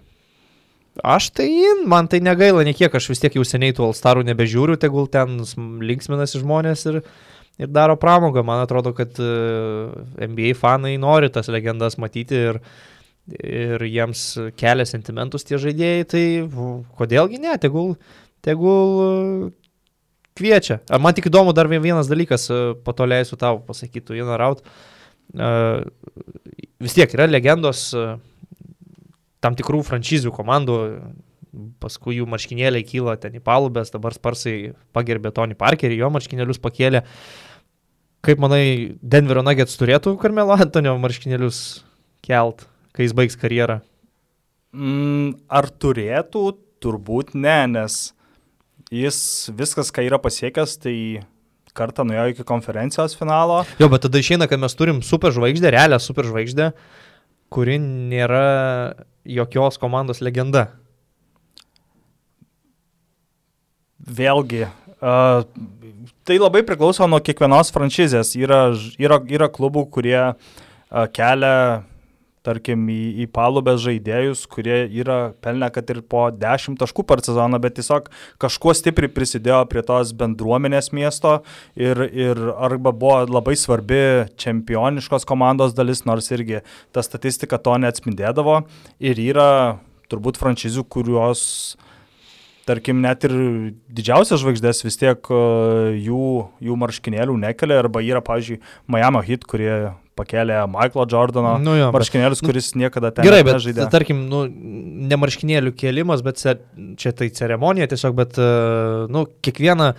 [1.07, 1.49] Aš tai,
[1.87, 5.39] man tai negaila, niekiek, aš vis tiek jau seniai tų Alstarų nebežiūriu, tegul ten
[5.87, 7.15] linksminasi žmonės ir uh,
[7.63, 8.45] ir daro pramogą.
[8.47, 9.29] Man atrodo, kad e,
[10.29, 12.61] NBA fanai nori tas legendas matyti ir,
[13.39, 14.25] ir jiems
[14.59, 16.25] kelia sentimentus tie žaidėjai, tai
[16.99, 17.95] kodėlgi ne, tegul,
[18.45, 19.11] tegul e,
[20.39, 20.81] kviečia.
[21.03, 24.67] Man tik įdomu dar vienas dalykas, e, po to leisiu tau pasakyti, in or out.
[26.83, 27.93] Vis tiek yra legendos
[29.43, 30.75] tam tikrų franšizių komandų,
[31.83, 37.03] paskui jų marškinėliai kyla ten į palubės, dabar sparsai pagerbė Tony Parkerį, jo marškinėlius pakėlė.
[38.23, 41.57] Kaip manai, Denverio Nuggets turėtų Karmelo Antonio marškinėlius
[42.23, 43.81] kelt, kai jis baigs karjerą?
[44.71, 46.45] Mm, ar turėtų?
[46.83, 47.97] Turbūt ne, nes
[48.95, 49.19] jis
[49.59, 50.95] viskas, ką yra pasiekęs, tai
[51.75, 53.61] kartą nuėjo iki konferencijos finalo.
[53.83, 56.71] Jo, bet tada išeina, kad mes turim superžvaigždę, realią superžvaigždę,
[57.55, 58.47] kuri nėra
[59.27, 60.69] jokios komandos legenda.
[64.03, 64.67] vėlgi,
[65.03, 65.43] uh,
[66.25, 68.37] tai labai priklauso nuo kiekvienos franšizės.
[68.39, 68.65] Yra,
[69.03, 71.83] yra, yra klubų, kurie uh, kelia
[72.47, 77.61] tarkim, į, į palubės žaidėjus, kurie yra pelnę, kad ir po 10 taškų per sezoną,
[77.63, 78.09] bet tiesiog
[78.43, 81.39] kažkuo stipriai prisidėjo prie tos bendruomenės miesto
[81.79, 84.03] ir, ir arba buvo labai svarbi
[84.43, 86.63] čempioniškos komandos dalis, nors irgi
[86.95, 88.63] ta statistika to neatspindėdavo.
[89.03, 89.49] Ir yra
[90.11, 91.45] turbūt franšizių, kurios
[92.69, 93.35] tarkim, net ir
[93.93, 96.29] didžiausias žvaigždės vis tiek jų,
[96.63, 98.61] jų marškinėlių nekelia, arba yra, pavyzdžiui,
[98.93, 99.75] Miami hit, kurie
[100.19, 103.87] pakėlė Michaelo Jordano nu jo, marškinėlius, bet, kuris niekada ten gerai, bet, nežaidė.
[103.93, 104.45] Tarkim, nu,
[105.09, 108.37] ne marškinėlių kėlimas, bet čia tai ceremonija tiesiog, bet
[109.13, 109.93] nu, kiekvieną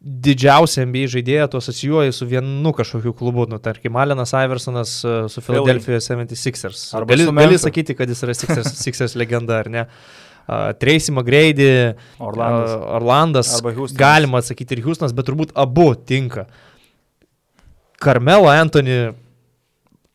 [0.00, 6.00] didžiausią NBA žaidėją tu asocijuoji su vienu kažkokiu klubu, nu, tarkim, Alenas Iversonas su Philadelphia
[6.00, 6.86] 76ers.
[6.96, 9.84] Arba gali, gali sakyti, kad jis yra Sixers, Sixers legenda, ar ne?
[9.84, 10.29] Uh,
[10.80, 11.68] Tracy McGrady,
[12.18, 13.50] Orlandas, Orlandas
[13.94, 16.46] galima atsakyti ir Houstonas, bet turbūt abu tinka.
[18.00, 19.12] Karmelo Anthony.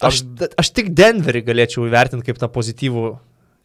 [0.03, 0.25] Aš,
[0.59, 3.13] aš tik Denverį galėčiau įvertinti kaip tą pozityvų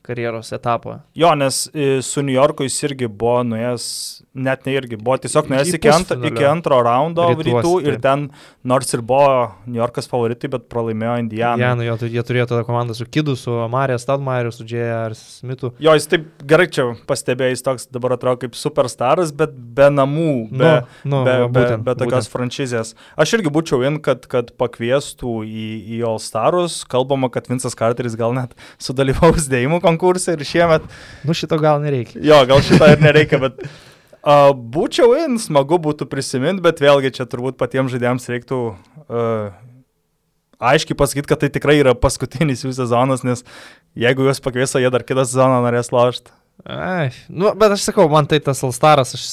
[0.07, 1.01] karjeros etapą.
[1.19, 3.87] Jo, nes e, su New Yorku jis irgi buvo nuėjęs
[4.35, 8.03] net ne irgi, buvo tiesiog nuėjęs iki, ant, iki antro raundo rytus, rytų ir taip.
[8.05, 8.27] ten,
[8.67, 11.59] nors ir buvo New Yorkas favoritai, bet pralaimėjo Indianą.
[11.59, 15.17] Indianą, jo, tai jie turėjo tada komandą su Kidu, su Marija Stadmairu, su J.R.
[15.19, 15.73] Smithu.
[15.83, 20.31] Jo, jis taip gerai čia pastebėjo, jis toks dabar atrodo kaip superstaras, bet be namų,
[20.51, 20.73] be,
[21.05, 22.35] nu, nu, be, be, būtent, be tokios būtent.
[22.37, 22.95] franšizės.
[23.21, 25.69] Aš irgi būčiau in, kad, kad pakviestų į,
[25.99, 30.00] į All Starus, kalbama, kad Vincas Carteris gal net sudalyvaus dėjimų konkursą
[30.33, 30.91] ir šiemet.
[31.27, 32.21] Nu šito gal nereikia.
[32.25, 33.63] Jo, gal šito ir nereikia, bet
[34.21, 39.55] Uh, būčiau in, smagu būtų prisiminti, bet vėlgi čia turbūt patiems žaidėjams reiktų uh,
[40.61, 43.41] aiškiai pasakyti, kad tai tikrai yra paskutinis jų sezonas, nes
[43.97, 46.35] jeigu juos pakviesa, jie dar kitą sezoną norės lošti.
[46.69, 49.25] Ai, nu, bet aš sakau, man tai tas Alstaras, aš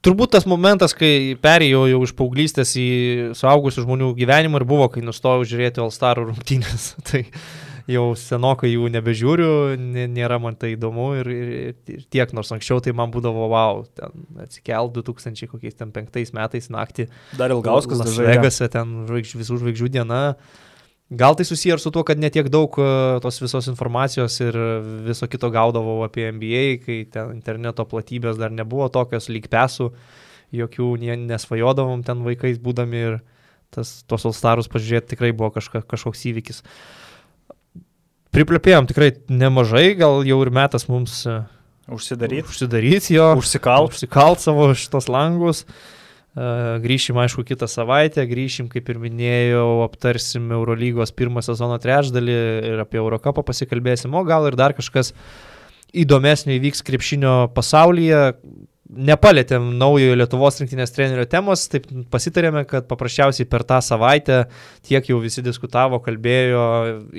[0.00, 2.88] turbūt tas momentas, kai perėjau jau iš paauglystės į
[3.36, 6.94] suaugusių žmonių gyvenimą ir buvo, kai nustojau žiūrėti Alstarų rungtynės.
[7.10, 7.26] tai
[7.90, 9.50] jau senokai jų nebežiūriu,
[10.10, 11.50] nėra man tai įdomu ir, ir,
[11.94, 17.08] ir tiek, nors anksčiau tai man būdavo, wow, ten atsikel 2005 metais naktį.
[17.38, 20.22] Dar ilgauskas, Las Vegase, ten žvaigž, visų žvaigždžių diena.
[21.06, 22.88] Gal tai susiję ir su tuo, kad netiek daug e,
[23.22, 24.58] tos visos informacijos ir
[25.06, 29.92] viso kito gaudavau apie NBA, kai ten interneto platybės dar nebuvo tokios lyg pesų,
[30.56, 30.90] jokių
[31.30, 33.20] nesvajodavom ten vaikais būdami ir
[33.70, 36.64] tas, tos Alstarus pažiūrėti tikrai buvo kažka, kažkoks įvykis.
[36.66, 37.05] Uh,
[38.34, 41.22] Priplėpėjom tikrai nemažai, gal jau ir metas mums
[41.86, 42.48] užsidaryti.
[42.50, 43.28] Užsidaryti jo.
[43.40, 43.94] Užsikalt.
[43.94, 45.64] Užsikalt savo šitos langus.
[46.36, 52.34] Grįšim, aišku, kitą savaitę, grįšim, kaip ir minėjau, aptarsim Eurolygos pirmą sezono trečdalį
[52.74, 55.14] ir apie Eurocapą pasikalbėsim, o gal ir dar kažkas
[55.96, 58.20] įdomesnio įvyks krepšinio pasaulyje,
[58.86, 64.44] nepalėtėm naujojo Lietuvos rinktinės trenerio temos, taip pasitarėme, kad paprasčiausiai per tą savaitę
[64.86, 66.66] tiek jau visi diskutavo, kalbėjo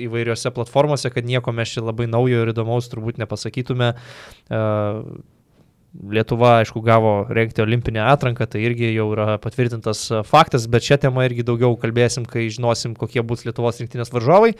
[0.08, 3.92] įvairiose platformose, kad nieko mes čia labai naujo ir įdomaus turbūt nepasakytume.
[6.08, 11.24] Lietuva, aišku, gavo renkti olimpinę atranką, tai irgi jau yra patvirtintas faktas, bet šią temą
[11.26, 14.52] irgi daugiau kalbėsim, kai žinosim, kokie bus Lietuvos rinktinės varžovai.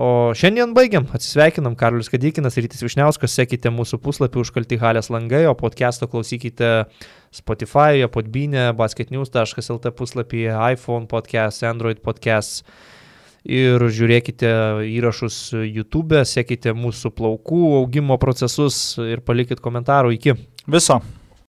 [0.00, 5.54] O šiandien baigiam, atsisveikinam, Karlius Kadykinas, Rytis Višniauskas, sekite mūsų puslapį užkalti halės langai, o
[5.58, 6.72] podcast'o klausykite
[7.34, 12.64] Spotify, Podbinė, basketnews.lt puslapyje, iPhone podcast, Android podcast.
[13.44, 14.50] Ir žiūrėkite
[14.88, 20.38] įrašus YouTube, sekite mūsų plaukų augimo procesus ir palikit komentarų iki.
[20.64, 21.02] Viso.